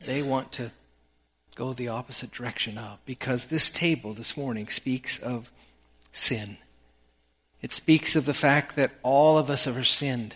they 0.05 0.21
want 0.21 0.53
to 0.53 0.71
go 1.55 1.73
the 1.73 1.89
opposite 1.89 2.31
direction 2.31 2.77
of 2.77 2.99
because 3.05 3.47
this 3.47 3.69
table 3.69 4.13
this 4.13 4.35
morning 4.35 4.67
speaks 4.69 5.19
of 5.19 5.51
sin. 6.11 6.57
It 7.61 7.71
speaks 7.71 8.15
of 8.15 8.25
the 8.25 8.33
fact 8.33 8.75
that 8.75 8.91
all 9.03 9.37
of 9.37 9.49
us 9.49 9.65
have 9.65 9.87
sinned. 9.87 10.35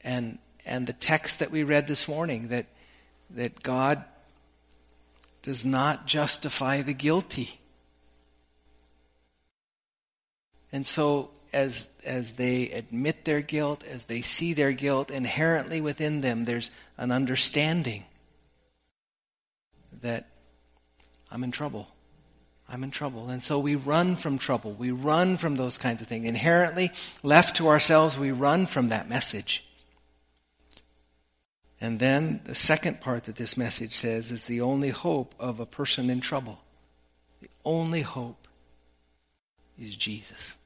And, 0.00 0.38
and 0.64 0.86
the 0.86 0.92
text 0.92 1.40
that 1.40 1.50
we 1.50 1.62
read 1.62 1.86
this 1.86 2.08
morning 2.08 2.48
that, 2.48 2.66
that 3.30 3.62
God 3.62 4.04
does 5.48 5.64
not 5.64 6.06
justify 6.06 6.82
the 6.82 6.92
guilty. 6.92 7.58
And 10.70 10.84
so 10.84 11.30
as, 11.54 11.88
as 12.04 12.34
they 12.34 12.68
admit 12.68 13.24
their 13.24 13.40
guilt, 13.40 13.82
as 13.82 14.04
they 14.04 14.20
see 14.20 14.52
their 14.52 14.72
guilt, 14.72 15.10
inherently 15.10 15.80
within 15.80 16.20
them, 16.20 16.44
there's 16.44 16.70
an 16.98 17.10
understanding 17.10 18.04
that 20.02 20.26
I'm 21.30 21.42
in 21.42 21.50
trouble. 21.50 21.88
I'm 22.68 22.84
in 22.84 22.90
trouble. 22.90 23.30
And 23.30 23.42
so 23.42 23.58
we 23.58 23.74
run 23.74 24.16
from 24.16 24.36
trouble. 24.36 24.72
We 24.74 24.90
run 24.90 25.38
from 25.38 25.56
those 25.56 25.78
kinds 25.78 26.02
of 26.02 26.08
things. 26.08 26.28
Inherently, 26.28 26.92
left 27.22 27.56
to 27.56 27.68
ourselves, 27.68 28.18
we 28.18 28.32
run 28.32 28.66
from 28.66 28.90
that 28.90 29.08
message. 29.08 29.66
And 31.80 32.00
then 32.00 32.40
the 32.44 32.54
second 32.54 33.00
part 33.00 33.24
that 33.24 33.36
this 33.36 33.56
message 33.56 33.92
says 33.92 34.30
is 34.30 34.44
the 34.44 34.60
only 34.60 34.90
hope 34.90 35.34
of 35.38 35.60
a 35.60 35.66
person 35.66 36.10
in 36.10 36.20
trouble. 36.20 36.58
The 37.40 37.50
only 37.64 38.02
hope 38.02 38.48
is 39.78 39.96
Jesus. 39.96 40.56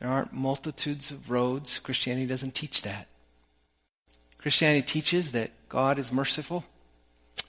There 0.00 0.08
aren't 0.08 0.32
multitudes 0.32 1.10
of 1.10 1.30
roads. 1.30 1.78
Christianity 1.78 2.26
doesn't 2.26 2.54
teach 2.54 2.82
that. 2.82 3.06
Christianity 4.38 4.86
teaches 4.86 5.32
that 5.32 5.50
God 5.68 5.98
is 5.98 6.12
merciful 6.12 6.64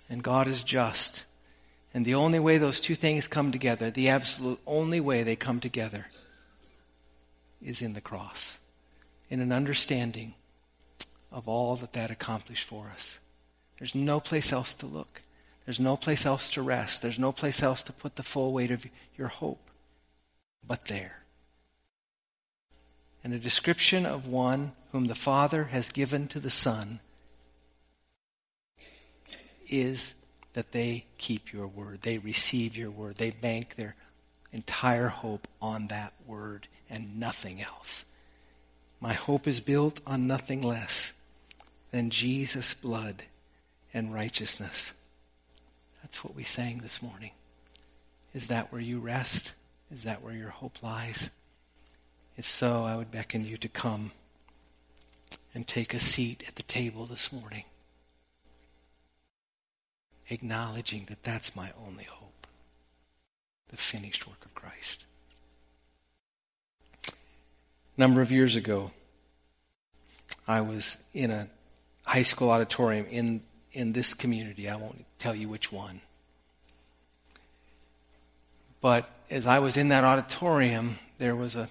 and 0.10 0.24
God 0.24 0.48
is 0.48 0.64
just. 0.64 1.26
And 1.94 2.06
the 2.06 2.16
only 2.16 2.40
way 2.40 2.58
those 2.58 2.80
two 2.80 2.96
things 2.96 3.28
come 3.28 3.52
together, 3.52 3.90
the 3.90 4.10
absolute 4.10 4.60
only 4.68 5.00
way 5.00 5.24
they 5.24 5.36
come 5.36 5.60
together, 5.60 6.08
is 7.62 7.82
in 7.82 7.94
the 7.94 8.02
cross, 8.02 8.60
in 9.30 9.40
an 9.40 9.52
understanding 9.52 10.34
of 11.38 11.48
all 11.48 11.76
that 11.76 11.94
that 11.94 12.10
accomplished 12.10 12.66
for 12.66 12.88
us. 12.88 13.20
There's 13.78 13.94
no 13.94 14.20
place 14.20 14.52
else 14.52 14.74
to 14.74 14.88
look. 14.88 15.22
There's 15.66 15.80
no 15.80 15.96
place 15.96 16.26
else 16.26 16.50
to 16.52 16.64
rest. 16.64 17.04
There's 17.04 17.20
no 17.20 17.32
place 17.32 17.62
else 17.62 17.84
to 17.84 17.94
put 17.94 18.16
the 18.16 18.24
full 18.24 18.52
weight 18.52 18.72
of 18.72 18.84
your 19.16 19.28
hope 19.28 19.70
but 20.66 20.86
there. 20.86 21.20
And 23.24 23.36
a 23.36 23.40
description 23.40 24.04
of 24.04 24.26
one 24.28 24.72
whom 24.92 25.06
the 25.06 25.16
Father 25.16 25.66
has 25.66 25.92
given 25.92 26.28
to 26.30 26.40
the 26.40 26.50
Son 26.50 27.02
is 29.70 30.16
that 30.54 30.72
they 30.72 31.06
keep 31.20 31.54
your 31.54 31.68
word. 31.68 32.02
They 32.02 32.18
receive 32.18 32.76
your 32.76 32.90
word. 32.90 33.18
They 33.18 33.30
bank 33.30 33.76
their 33.76 33.96
entire 34.52 35.10
hope 35.10 35.48
on 35.62 35.88
that 35.90 36.14
word 36.26 36.68
and 36.90 37.20
nothing 37.20 37.62
else. 37.62 38.06
My 39.00 39.14
hope 39.14 39.46
is 39.46 39.60
built 39.60 40.00
on 40.08 40.26
nothing 40.26 40.64
less 40.64 41.14
than 41.92 42.10
Jesus' 42.10 42.74
blood 42.74 43.24
and 43.94 44.14
righteousness. 44.14 44.94
That's 46.02 46.24
what 46.24 46.36
we 46.36 46.44
sang 46.44 46.80
this 46.80 47.02
morning. 47.02 47.32
Is 48.34 48.48
that 48.48 48.72
where 48.72 48.82
you 48.82 49.00
rest? 49.00 49.54
Is 49.92 50.04
that 50.04 50.22
where 50.22 50.34
your 50.34 50.50
hope 50.50 50.84
lies? 50.84 51.30
If 52.36 52.46
so, 52.46 52.84
I 52.84 52.96
would 52.96 53.10
beckon 53.10 53.46
you 53.46 53.58
to 53.58 53.70
come 53.70 54.12
and 55.54 55.66
take 55.66 55.94
a 55.94 56.00
seat 56.00 56.44
at 56.48 56.56
the 56.56 56.64
table 56.64 57.06
this 57.06 57.32
morning 57.32 57.64
acknowledging 60.30 61.06
that 61.06 61.24
that's 61.24 61.56
my 61.56 61.72
only 61.86 62.04
hope 62.04 62.48
the 63.70 63.78
finished 63.78 64.28
work 64.28 64.44
of 64.46 64.54
Christ. 64.56 65.06
A 67.08 68.00
number 68.00 68.22
of 68.22 68.32
years 68.32 68.56
ago, 68.56 68.92
I 70.48 70.62
was 70.62 70.98
in 71.14 71.32
a 71.32 71.50
high 72.08 72.24
school 72.24 72.50
auditorium 72.50 73.06
in, 73.12 73.42
in 73.74 73.92
this 73.92 74.14
community. 74.14 74.70
I 74.70 74.78
won't 74.78 75.06
tell 75.20 75.36
you 75.36 75.50
which 75.50 75.72
one. 75.72 76.00
But 78.80 79.10
as 79.30 79.46
I 79.46 79.60
was 79.60 79.76
in 79.76 79.90
that 79.90 80.06
auditorium, 80.06 81.00
there 81.18 81.36
was 81.36 81.56
a, 81.56 81.70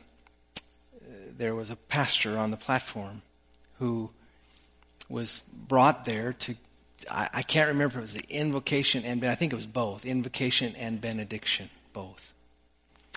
there 1.38 1.54
was 1.54 1.70
a 1.70 1.76
pastor 1.76 2.36
on 2.38 2.50
the 2.50 2.56
platform 2.58 3.22
who 3.78 4.10
was 5.08 5.40
brought 5.52 6.04
there 6.04 6.34
to 6.34 6.54
I, 7.10 7.28
I 7.32 7.42
can't 7.42 7.68
remember 7.68 7.98
if 7.98 7.98
it 7.98 8.00
was 8.00 8.14
the 8.14 8.24
invocation 8.30 9.04
and 9.04 9.24
I 9.24 9.34
think 9.34 9.52
it 9.52 9.56
was 9.56 9.66
both 9.66 10.04
invocation 10.04 10.74
and 10.76 11.00
benediction 11.00 11.70
both 11.92 12.32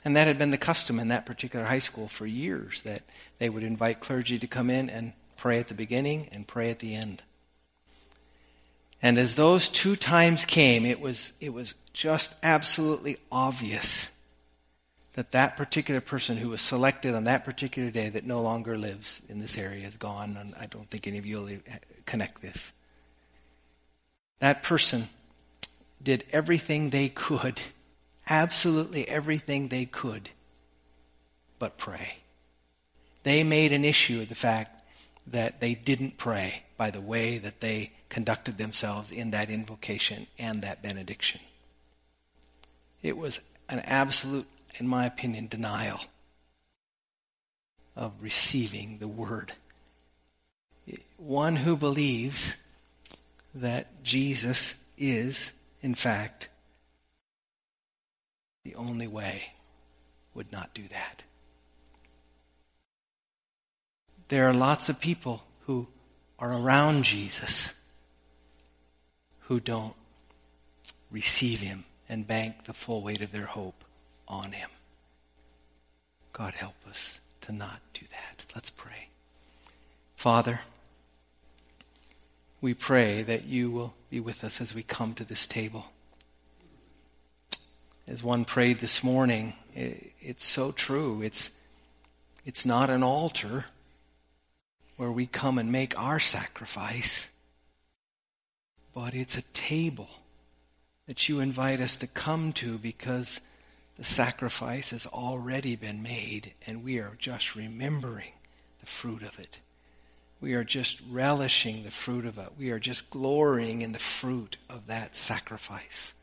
and 0.03 0.15
that 0.15 0.27
had 0.27 0.38
been 0.38 0.51
the 0.51 0.58
custom 0.58 0.99
in 0.99 1.08
that 1.08 1.25
particular 1.25 1.65
high 1.65 1.79
school 1.79 2.08
for 2.08 2.27
years 2.27 2.82
that 2.84 3.03
they 3.39 3.49
would 3.49 3.63
invite 3.63 4.01
clergy 4.01 4.38
to 4.38 4.47
come 4.47 4.69
in 4.69 4.89
and 4.89 5.13
pray 5.39 5.60
at 5.60 5.67
the 5.67 5.73
beginning 5.73 6.28
and 6.32 6.47
pray 6.47 6.69
at 6.69 6.80
the 6.80 6.95
end 6.95 7.23
and 9.02 9.17
as 9.17 9.36
those 9.36 9.69
two 9.69 9.95
times 9.95 10.45
came 10.45 10.86
it 10.86 10.99
was 10.99 11.34
it 11.39 11.54
was 11.54 11.75
just 11.93 12.36
absolutely 12.43 13.17
obvious 13.32 14.08
that 15.13 15.32
that 15.32 15.58
particular 15.58 15.99
person 15.99 16.38
who 16.38 16.49
was 16.49 16.62
selected 16.62 17.15
on 17.15 17.25
that 17.25 17.43
particular 17.43 17.89
day 17.89 18.10
that 18.10 18.25
no 18.25 18.41
longer 18.41 18.78
lives 18.78 19.21
in 19.28 19.39
this 19.39 19.58
area 19.58 19.88
is 19.88 19.97
gone 19.97 20.38
and 20.38 20.54
I 20.56 20.65
don't 20.65 20.89
think 20.89 21.08
any 21.08 21.17
of 21.17 21.25
you 21.25 21.38
will 21.38 21.49
connect 22.06 22.41
this 22.41 22.71
that 24.39 24.63
person 24.63 25.10
did 26.02 26.23
everything 26.32 26.89
they 26.89 27.10
could, 27.10 27.62
absolutely 28.28 29.08
everything 29.08 29.67
they 29.67 29.86
could, 29.86 30.30
but 31.60 31.78
pray. 31.78 32.19
They 33.23 33.43
made 33.43 33.73
an 33.73 33.84
issue 33.84 34.21
of 34.21 34.30
the 34.30 34.36
fact 34.36 34.79
that 35.32 35.60
they 35.60 35.76
didn't 35.76 36.18
pray 36.18 36.63
by 36.78 36.92
the 36.92 37.02
way 37.02 37.38
that 37.38 37.62
they 37.62 37.92
conducted 38.10 38.58
themselves 38.58 39.12
in 39.12 39.32
that 39.32 39.50
invocation 39.50 40.28
and 40.38 40.62
that 40.62 40.82
benediction. 40.82 41.42
It 43.02 43.18
was 43.18 43.39
an 43.70 43.80
absolute, 43.80 44.48
in 44.80 44.88
my 44.88 45.06
opinion, 45.06 45.48
denial 45.48 46.00
of 47.96 48.13
receiving 48.22 48.98
the 48.98 49.08
word. 49.08 49.54
One 51.18 51.58
who 51.58 51.78
believes 51.78 52.56
that 53.54 54.04
Jesus 54.04 54.74
is, 54.98 55.52
in 55.82 55.96
fact, 55.96 56.50
the 58.63 58.76
only 58.76 59.08
way 59.08 59.54
would 60.34 60.52
not 60.52 60.74
do 60.74 60.88
that. 60.88 61.24
There 64.30 64.48
are 64.48 64.54
lots 64.54 64.89
of 64.89 65.00
people 65.00 65.44
who 65.62 65.88
are 66.38 66.54
around 66.54 67.04
Jesus 67.04 67.74
who 69.42 69.60
don't 69.60 69.96
receive 71.10 71.62
him 71.62 71.84
and 72.08 72.28
bank 72.28 72.65
the 72.65 72.74
full 72.74 73.02
weight 73.02 73.22
of 73.22 73.32
their 73.32 73.48
hope 73.48 73.84
on 74.28 74.52
him. 74.52 74.70
God 76.32 76.54
help 76.54 76.76
us 76.88 77.20
to 77.42 77.52
not 77.52 77.82
do 77.94 78.06
that. 78.12 78.46
Let's 78.54 78.70
pray. 78.70 79.10
Father, 80.15 80.62
we 82.62 82.76
pray 82.76 83.24
that 83.24 83.46
you 83.46 83.72
will 83.72 83.96
be 84.12 84.20
with 84.20 84.44
us 84.44 84.62
as 84.62 84.76
we 84.76 84.84
come 84.84 85.15
to 85.15 85.24
this 85.24 85.48
table. 85.48 85.88
As 88.08 88.24
one 88.24 88.46
prayed 88.46 88.80
this 88.80 89.04
morning, 89.04 89.54
it's 89.74 90.46
so 90.46 90.72
true. 90.72 91.24
It's, 91.24 91.50
it's 92.46 92.65
not 92.65 92.92
an 92.92 93.02
altar 93.02 93.65
where 94.99 95.12
we 95.13 95.25
come 95.25 95.57
and 95.57 95.71
make 95.71 95.97
our 95.97 96.19
sacrifice, 96.19 97.29
but 98.93 99.13
it's 99.13 99.38
a 99.38 99.41
table 99.53 100.09
that 101.07 101.29
you 101.29 101.39
invite 101.39 101.79
us 101.79 101.95
to 101.95 102.05
come 102.05 102.51
to 102.51 102.77
because 102.77 103.39
the 103.97 104.03
sacrifice 104.03 104.91
has 104.91 105.07
already 105.07 105.77
been 105.77 106.03
made 106.03 106.51
and 106.67 106.83
we 106.83 106.99
are 106.99 107.15
just 107.17 107.55
remembering 107.55 108.33
the 108.81 108.85
fruit 108.85 109.23
of 109.23 109.39
it. 109.39 109.62
We 110.41 110.53
are 110.53 110.65
just 110.65 110.99
relishing 111.09 111.83
the 111.83 111.91
fruit 111.91 112.25
of 112.25 112.38
it. 112.38 112.49
We 112.59 112.71
are 112.71 112.79
just 112.79 113.09
glorying 113.09 113.81
in 113.81 113.93
the 113.93 113.99
fruit 113.99 114.57
of 114.69 114.88
that 114.88 115.15
sacrifice. 115.15 116.13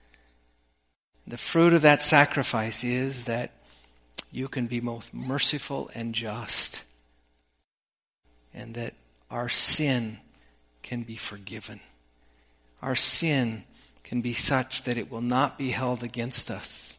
The 1.27 1.39
fruit 1.39 1.73
of 1.73 1.81
that 1.81 2.03
sacrifice 2.03 2.85
is 2.85 3.25
that 3.25 3.53
you 4.31 4.49
can 4.49 4.67
be 4.67 4.81
both 4.81 5.15
merciful 5.15 5.91
and 5.95 6.15
just, 6.15 6.83
and 8.57 8.75
that 8.75 8.95
our 9.31 9.49
sin 9.49 10.19
can 10.83 11.03
be 11.03 11.17
forgiven. 11.17 11.81
Our 12.83 12.97
sin 12.97 13.65
can 14.03 14.23
be 14.23 14.33
such 14.33 14.83
that 14.85 14.97
it 14.97 15.11
will 15.11 15.21
not 15.21 15.59
be 15.59 15.71
held 15.71 16.03
against 16.03 16.51
us. 16.51 16.99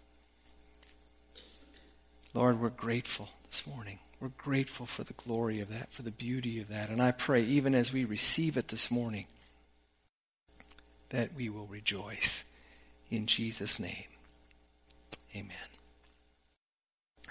Lord, 2.34 2.62
we're 2.62 2.70
grateful 2.70 3.30
this 3.50 3.66
morning. 3.66 4.00
We're 4.20 4.30
grateful 4.30 4.86
for 4.86 5.04
the 5.04 5.14
glory 5.14 5.60
of 5.60 5.70
that, 5.70 5.92
for 5.92 6.04
the 6.04 6.12
beauty 6.12 6.60
of 6.60 6.70
that. 6.70 6.90
And 6.90 7.02
I 7.02 7.12
pray, 7.12 7.42
even 7.42 7.74
as 7.74 7.92
we 7.92 8.06
receive 8.06 8.58
it 8.58 8.68
this 8.68 8.92
morning, 8.92 9.26
that 11.10 11.34
we 11.36 11.50
will 11.50 11.66
rejoice. 11.66 12.44
In 13.10 13.26
Jesus' 13.26 13.80
name, 13.80 14.06
amen. 15.36 15.56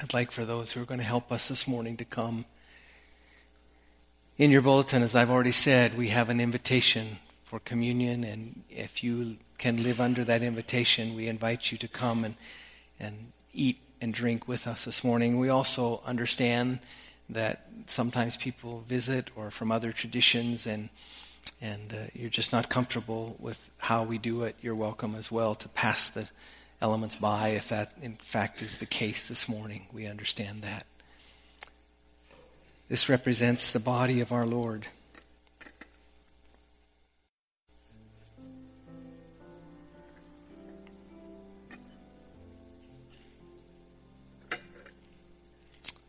I'd 0.00 0.14
like 0.14 0.32
for 0.32 0.44
those 0.44 0.72
who 0.72 0.82
are 0.82 0.86
going 0.86 1.00
to 1.00 1.04
help 1.04 1.30
us 1.30 1.48
this 1.48 1.68
morning 1.68 1.96
to 1.98 2.04
come. 2.04 2.46
In 4.38 4.50
your 4.50 4.60
bulletin, 4.60 5.02
as 5.02 5.14
I've 5.14 5.30
already 5.30 5.50
said, 5.50 5.96
we 5.96 6.08
have 6.08 6.28
an 6.28 6.40
invitation 6.40 7.20
for 7.44 7.58
communion, 7.58 8.22
and 8.22 8.64
if 8.68 9.02
you 9.02 9.36
can 9.56 9.82
live 9.82 9.98
under 9.98 10.24
that 10.24 10.42
invitation, 10.42 11.14
we 11.14 11.26
invite 11.26 11.72
you 11.72 11.78
to 11.78 11.88
come 11.88 12.22
and, 12.22 12.34
and 13.00 13.32
eat 13.54 13.78
and 13.98 14.12
drink 14.12 14.46
with 14.46 14.66
us 14.66 14.84
this 14.84 15.02
morning. 15.02 15.38
We 15.38 15.48
also 15.48 16.02
understand 16.04 16.80
that 17.30 17.66
sometimes 17.86 18.36
people 18.36 18.80
visit 18.80 19.30
or 19.36 19.50
from 19.50 19.72
other 19.72 19.90
traditions 19.90 20.66
and 20.66 20.90
and 21.62 21.94
uh, 21.94 21.96
you're 22.12 22.28
just 22.28 22.52
not 22.52 22.68
comfortable 22.68 23.36
with 23.38 23.70
how 23.78 24.02
we 24.02 24.18
do 24.18 24.42
it, 24.42 24.56
you're 24.60 24.74
welcome 24.74 25.14
as 25.14 25.30
well 25.30 25.54
to 25.54 25.68
pass 25.68 26.10
the 26.10 26.28
elements 26.82 27.16
by 27.16 27.50
if 27.50 27.68
that 27.68 27.92
in 28.02 28.16
fact 28.16 28.60
is 28.60 28.78
the 28.78 28.86
case 28.86 29.28
this 29.28 29.48
morning. 29.48 29.86
We 29.92 30.06
understand 30.06 30.62
that. 30.62 30.86
This 32.88 33.08
represents 33.08 33.72
the 33.72 33.80
body 33.80 34.20
of 34.20 34.30
our 34.30 34.46
Lord. 34.46 34.86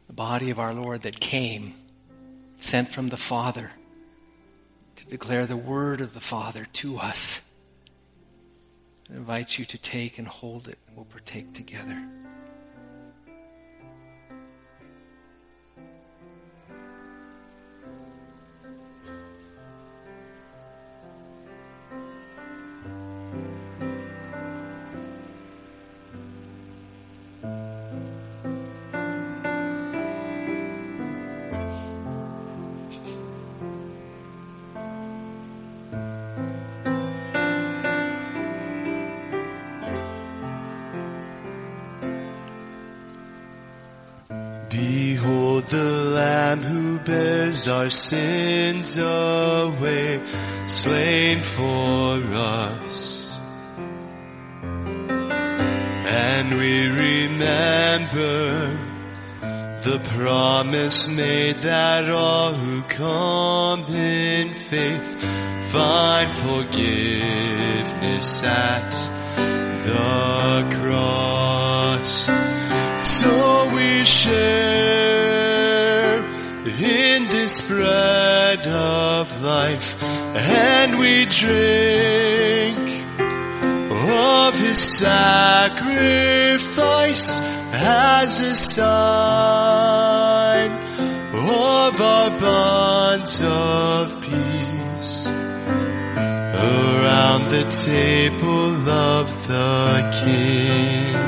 The 0.06 0.13
body 0.13 0.52
of 0.52 0.60
our 0.60 0.74
Lord 0.74 1.02
that 1.02 1.20
came, 1.20 1.74
sent 2.60 2.90
from 2.90 3.10
the 3.10 3.18
Father 3.18 3.72
to 4.98 5.06
declare 5.08 5.46
the 5.46 5.58
word 5.58 6.00
of 6.00 6.13
the 6.13 6.20
Father 6.20 6.66
to 6.74 6.98
us. 6.98 7.42
I 9.10 9.16
invite 9.16 9.58
you 9.58 9.66
to 9.66 9.78
take 9.78 10.20
and 10.20 10.28
hold 10.28 10.68
it, 10.68 10.78
and 10.88 10.96
we'll 10.96 11.06
partake 11.06 11.54
together. 11.54 12.08
Our 47.65 47.89
sins 47.89 49.00
away, 49.00 50.22
slain 50.67 51.39
for 51.39 52.20
us. 52.34 53.39
And 56.30 56.58
we 56.58 56.88
remember 56.88 58.78
the 59.88 60.00
promise 60.15 61.08
made 61.08 61.56
that 61.58 62.10
all 62.12 62.54
who 62.54 62.82
come 62.84 63.86
in 63.86 64.54
faith 64.54 65.15
find 65.72 66.32
forgiveness 66.32 66.84
at 68.43 68.91
the 69.88 70.67
cross. 70.80 72.30
So 72.98 73.72
we 73.74 74.04
share 74.04 75.57
in 76.80 77.26
this 77.26 77.68
bread 77.68 78.68
of 78.68 79.42
life, 79.42 80.02
and 80.04 81.00
we 81.00 81.26
drink 81.26 82.78
of 83.20 84.60
his 84.60 84.78
sacrifice 84.78 85.82
as 87.74 88.42
a 88.42 88.56
sign 88.56 89.58
of 91.34 92.02
our 92.02 92.30
bonds 92.40 93.42
of 93.42 94.22
peace 94.22 95.28
around 96.58 97.50
the 97.50 97.63
table 97.70 98.90
of 98.90 99.48
the 99.48 100.04
King. 100.24 101.27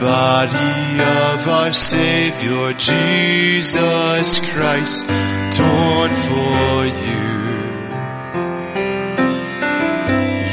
Body 0.00 0.98
of 0.98 1.46
our 1.46 1.72
Savior 1.74 2.72
Jesus 2.72 4.40
Christ 4.50 5.06
torn 5.52 6.10
for 6.26 6.86
you. 7.04 7.28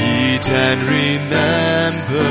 Eat 0.04 0.50
and 0.50 0.80
remember 0.82 2.28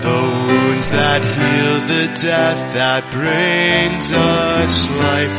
the 0.00 0.20
wounds 0.48 0.90
that 0.90 1.22
heal 1.22 1.76
the 1.86 2.06
death 2.20 2.74
that 2.74 3.08
brings 3.12 4.12
us 4.12 4.90
life. 5.06 5.38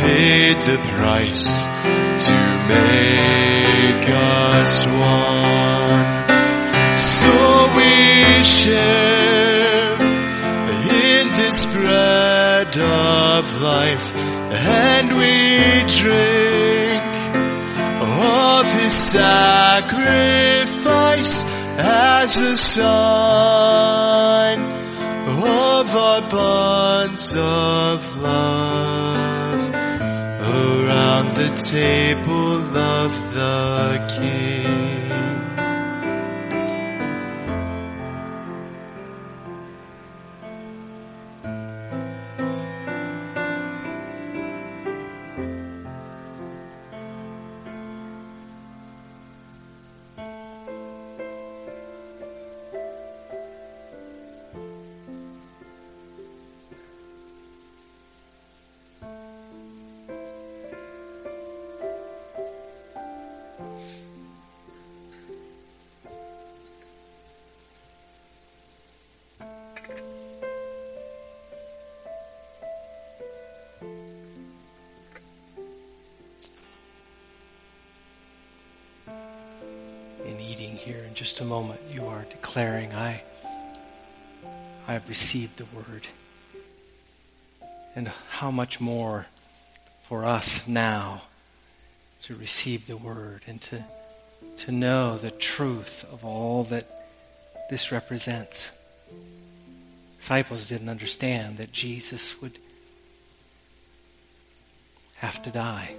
Paid 0.00 0.56
the 0.62 0.78
price 0.96 1.64
to 2.24 2.36
make 2.72 4.08
us 4.08 4.86
one. 4.86 6.08
So 6.96 7.28
we 7.76 8.42
share 8.42 9.17
of 13.38 13.62
life 13.62 14.12
and 14.16 15.08
we 15.16 15.84
drink 16.00 17.14
of 18.02 18.64
his 18.80 18.92
sacrifice 18.92 19.84
as 21.78 22.38
a 22.38 22.56
sign 22.56 23.18
of 25.28 25.94
our 25.94 26.22
bonds 26.28 27.32
of 27.36 28.16
love 28.20 29.70
around 30.80 31.32
the 31.34 31.50
table 31.56 32.76
of 32.76 33.12
the 33.34 34.00
King. 34.16 34.57
Here 80.88 81.04
in 81.06 81.12
just 81.12 81.42
a 81.42 81.44
moment, 81.44 81.78
you 81.92 82.06
are 82.06 82.24
declaring, 82.30 82.94
I, 82.94 83.22
I 84.86 84.94
have 84.94 85.06
received 85.06 85.58
the 85.58 85.66
word. 85.76 86.06
And 87.94 88.08
how 88.30 88.50
much 88.50 88.80
more 88.80 89.26
for 90.04 90.24
us 90.24 90.66
now 90.66 91.24
to 92.22 92.34
receive 92.36 92.86
the 92.86 92.96
word 92.96 93.42
and 93.46 93.60
to, 93.60 93.84
to 94.58 94.72
know 94.72 95.18
the 95.18 95.30
truth 95.30 96.06
of 96.10 96.24
all 96.24 96.64
that 96.64 96.86
this 97.68 97.92
represents. 97.92 98.70
Disciples 100.16 100.66
didn't 100.66 100.88
understand 100.88 101.58
that 101.58 101.70
Jesus 101.70 102.40
would 102.40 102.58
have 105.16 105.42
to 105.42 105.50
die 105.50 105.90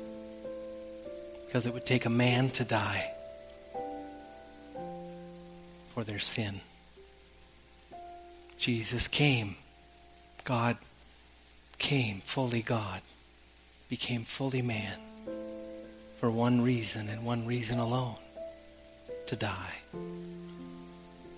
because 1.46 1.68
it 1.68 1.76
would 1.76 1.86
take 1.86 2.08
a 2.08 2.10
man 2.10 2.50
to 2.52 2.64
die 2.64 3.14
for 6.00 6.06
their 6.06 6.20
sin. 6.20 6.62
Jesus 8.58 9.10
came. 9.10 9.58
God 10.46 10.78
came, 11.78 12.22
fully 12.22 12.62
God, 12.62 13.02
became 13.90 14.24
fully 14.24 14.62
man 14.62 14.98
for 16.18 16.32
one 16.32 16.62
reason 16.62 17.10
and 17.10 17.26
one 17.26 17.46
reason 17.46 17.80
alone 17.80 18.16
to 19.28 19.36
die 19.36 19.76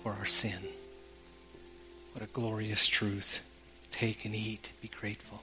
for 0.04 0.12
our 0.12 0.26
sin. 0.26 0.62
What 2.12 2.22
a 2.22 2.28
glorious 2.32 2.86
truth. 2.86 3.40
Take 3.90 4.24
and 4.24 4.34
eat. 4.34 4.70
Be 4.80 4.86
grateful. 4.86 5.42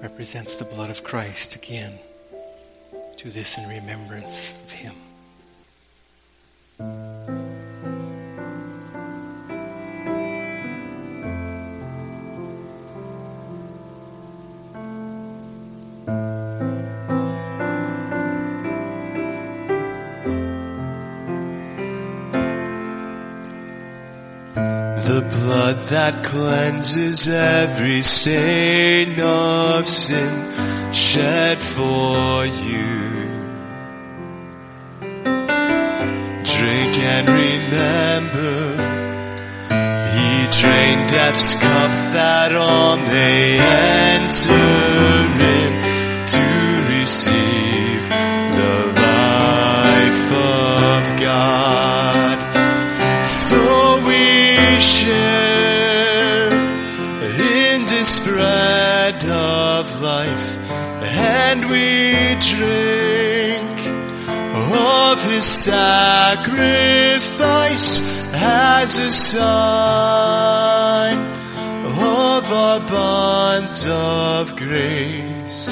Represents 0.00 0.56
the 0.56 0.64
blood 0.64 0.90
of 0.90 1.04
Christ 1.04 1.54
again. 1.56 1.98
Do 3.16 3.30
this 3.30 3.56
in 3.56 3.68
remembrance 3.68 4.52
of 4.64 4.72
him. 4.72 4.94
That 26.04 26.22
cleanses 26.22 27.28
every 27.28 28.02
stain 28.02 29.18
of 29.18 29.88
sin 29.88 30.34
shed 30.92 31.56
for 31.56 32.44
you. 32.44 32.92
Drink 36.52 36.94
and 37.14 37.26
remember, 37.44 38.52
he 40.14 40.30
drained 40.60 41.08
death's 41.08 41.54
cup 41.54 41.92
that 42.12 42.52
all 42.54 42.98
may 42.98 43.56
enter 44.20 44.84
in 45.56 45.72
drink 62.50 63.78
of 64.72 65.24
his 65.30 65.44
sacrifice 65.44 66.42
as 68.34 68.98
a 68.98 69.12
sign 69.12 70.14
of 71.84 72.50
bonds 72.90 73.86
of 73.88 74.54
grace 74.56 75.68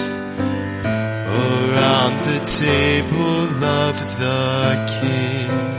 around 0.85 2.19
the 2.25 2.41
table 2.45 3.65
of 3.65 3.97
the 4.19 4.77
King. 5.01 5.72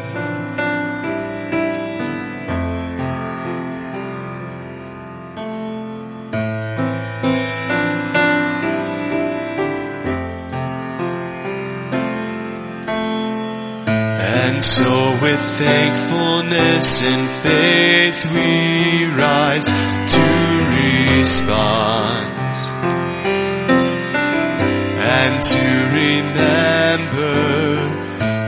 So 14.64 15.20
with 15.22 15.42
thankfulness 15.60 17.04
and 17.04 17.28
faith 17.44 18.26
we 18.32 19.04
rise 19.12 19.68
to 19.68 20.24
respond 20.80 22.56
and 25.20 25.44
to 25.44 25.66
remember 26.00 27.36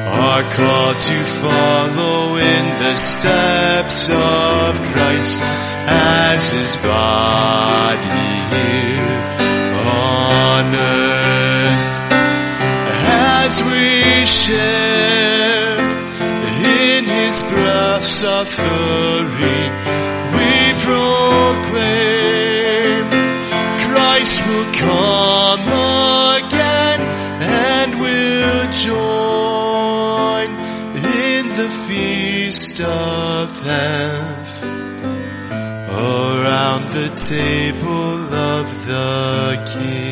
our 0.08 0.44
call 0.52 0.94
to 0.96 1.18
follow 1.44 2.38
in 2.38 2.66
the 2.80 2.96
steps 2.96 4.10
of 4.10 4.82
Christ 4.94 5.42
as 5.44 6.50
his 6.54 6.78
body 6.78 8.08
here 8.56 9.20
on 9.92 10.74
earth 10.74 11.88
as 13.04 13.62
we 13.64 14.26
share 14.26 15.35
his 17.36 17.44
breath 17.52 18.04
suffering 18.04 19.72
we 20.36 20.52
proclaim 20.88 22.24
Christ 23.86 24.38
will 24.48 24.70
come 24.74 25.68
again 26.40 27.00
and 27.42 28.00
will 28.00 28.66
join 28.88 30.50
in 31.28 31.44
the 31.60 31.70
feast 31.88 32.80
of 32.80 33.48
heaven 33.64 34.70
around 35.90 36.84
the 37.00 37.10
table 37.34 38.34
of 38.34 38.66
the 38.88 39.60
King. 39.74 40.05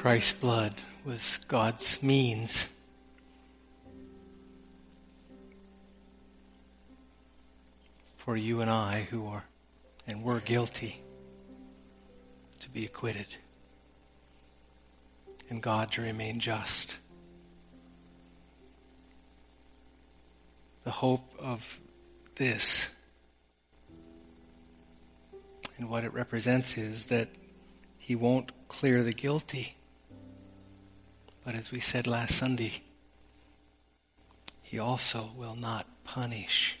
Christ's 0.00 0.32
blood 0.32 0.72
was 1.04 1.40
God's 1.46 2.02
means. 2.02 2.66
For 8.16 8.34
you 8.34 8.62
and 8.62 8.70
I 8.70 9.02
who 9.10 9.26
are 9.26 9.44
and 10.06 10.22
were 10.22 10.40
guilty 10.40 11.02
to 12.60 12.70
be 12.70 12.86
acquitted 12.86 13.26
and 15.50 15.62
God 15.62 15.92
to 15.92 16.00
remain 16.00 16.40
just. 16.40 16.96
The 20.84 20.92
hope 20.92 21.30
of 21.38 21.78
this 22.36 22.88
and 25.76 25.90
what 25.90 26.04
it 26.04 26.14
represents 26.14 26.78
is 26.78 27.04
that 27.04 27.28
he 27.98 28.16
won't 28.16 28.50
clear 28.68 29.02
the 29.02 29.12
guilty. 29.12 29.76
But 31.50 31.58
as 31.58 31.72
we 31.72 31.80
said 31.80 32.06
last 32.06 32.36
Sunday, 32.36 32.80
he 34.62 34.78
also 34.78 35.32
will 35.36 35.56
not 35.56 35.84
punish 36.04 36.78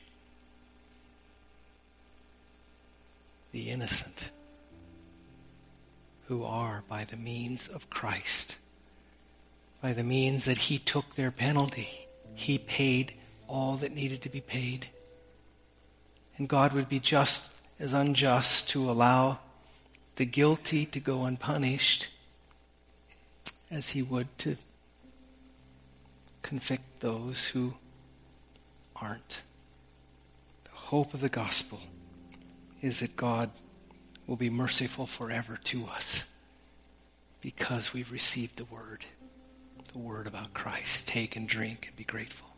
the 3.50 3.68
innocent 3.68 4.30
who 6.28 6.44
are 6.44 6.84
by 6.88 7.02
the 7.02 7.16
means 7.16 7.66
of 7.66 7.90
Christ, 7.90 8.58
by 9.82 9.92
the 9.92 10.04
means 10.04 10.44
that 10.44 10.58
he 10.58 10.78
took 10.78 11.16
their 11.16 11.32
penalty. 11.32 12.06
He 12.36 12.56
paid 12.56 13.14
all 13.48 13.74
that 13.74 13.90
needed 13.90 14.22
to 14.22 14.28
be 14.28 14.40
paid. 14.40 14.88
And 16.36 16.48
God 16.48 16.74
would 16.74 16.88
be 16.88 17.00
just 17.00 17.50
as 17.80 17.92
unjust 17.92 18.68
to 18.68 18.88
allow 18.88 19.40
the 20.14 20.26
guilty 20.26 20.86
to 20.86 21.00
go 21.00 21.24
unpunished 21.24 22.06
as 23.70 23.90
he 23.90 24.02
would 24.02 24.26
to 24.38 24.56
convict 26.42 27.00
those 27.00 27.48
who 27.48 27.74
aren't. 28.96 29.42
The 30.64 30.70
hope 30.70 31.14
of 31.14 31.20
the 31.20 31.28
gospel 31.28 31.80
is 32.82 33.00
that 33.00 33.16
God 33.16 33.50
will 34.26 34.36
be 34.36 34.50
merciful 34.50 35.06
forever 35.06 35.58
to 35.64 35.86
us 35.86 36.24
because 37.40 37.92
we've 37.92 38.12
received 38.12 38.56
the 38.56 38.64
word, 38.64 39.04
the 39.92 39.98
word 39.98 40.26
about 40.26 40.54
Christ. 40.54 41.06
Take 41.06 41.36
and 41.36 41.48
drink 41.48 41.86
and 41.88 41.96
be 41.96 42.04
grateful. 42.04 42.48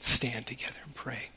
Stand 0.00 0.46
together 0.46 0.78
and 0.84 0.94
pray. 0.94 1.28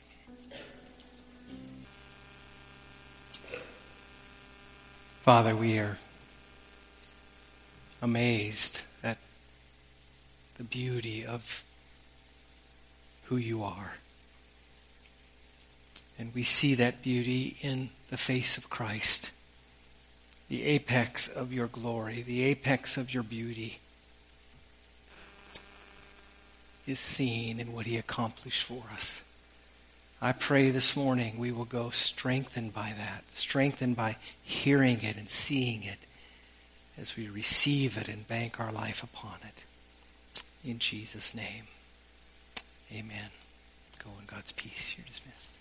Father, 5.20 5.56
we 5.56 5.78
are 5.78 5.98
amazed 8.04 8.82
at 9.02 9.16
the 10.58 10.62
beauty 10.62 11.24
of 11.24 11.64
who 13.24 13.36
you 13.36 13.64
are. 13.64 13.94
And 16.18 16.30
we 16.34 16.42
see 16.42 16.74
that 16.74 17.02
beauty 17.02 17.56
in 17.62 17.88
the 18.10 18.18
face 18.18 18.58
of 18.58 18.68
Christ, 18.68 19.30
the 20.50 20.64
apex 20.64 21.28
of 21.28 21.54
your 21.54 21.66
glory, 21.66 22.20
the 22.20 22.44
apex 22.44 22.98
of 22.98 23.14
your 23.14 23.22
beauty 23.22 23.78
is 26.86 27.00
seen 27.00 27.58
in 27.58 27.72
what 27.72 27.86
he 27.86 27.96
accomplished 27.96 28.64
for 28.64 28.82
us. 28.92 29.22
I 30.20 30.32
pray 30.32 30.68
this 30.68 30.94
morning 30.94 31.38
we 31.38 31.52
will 31.52 31.64
go 31.64 31.88
strengthened 31.88 32.74
by 32.74 32.92
that, 32.98 33.24
strengthened 33.32 33.96
by 33.96 34.16
hearing 34.42 35.02
it 35.02 35.16
and 35.16 35.30
seeing 35.30 35.82
it 35.82 36.00
as 37.00 37.16
we 37.16 37.28
receive 37.28 37.98
it 37.98 38.08
and 38.08 38.26
bank 38.28 38.60
our 38.60 38.72
life 38.72 39.02
upon 39.02 39.38
it. 39.42 39.64
In 40.64 40.78
Jesus' 40.78 41.34
name, 41.34 41.64
amen. 42.92 43.30
Go 43.98 44.10
in 44.20 44.26
God's 44.26 44.52
peace. 44.52 44.96
You're 44.96 45.06
dismissed. 45.06 45.58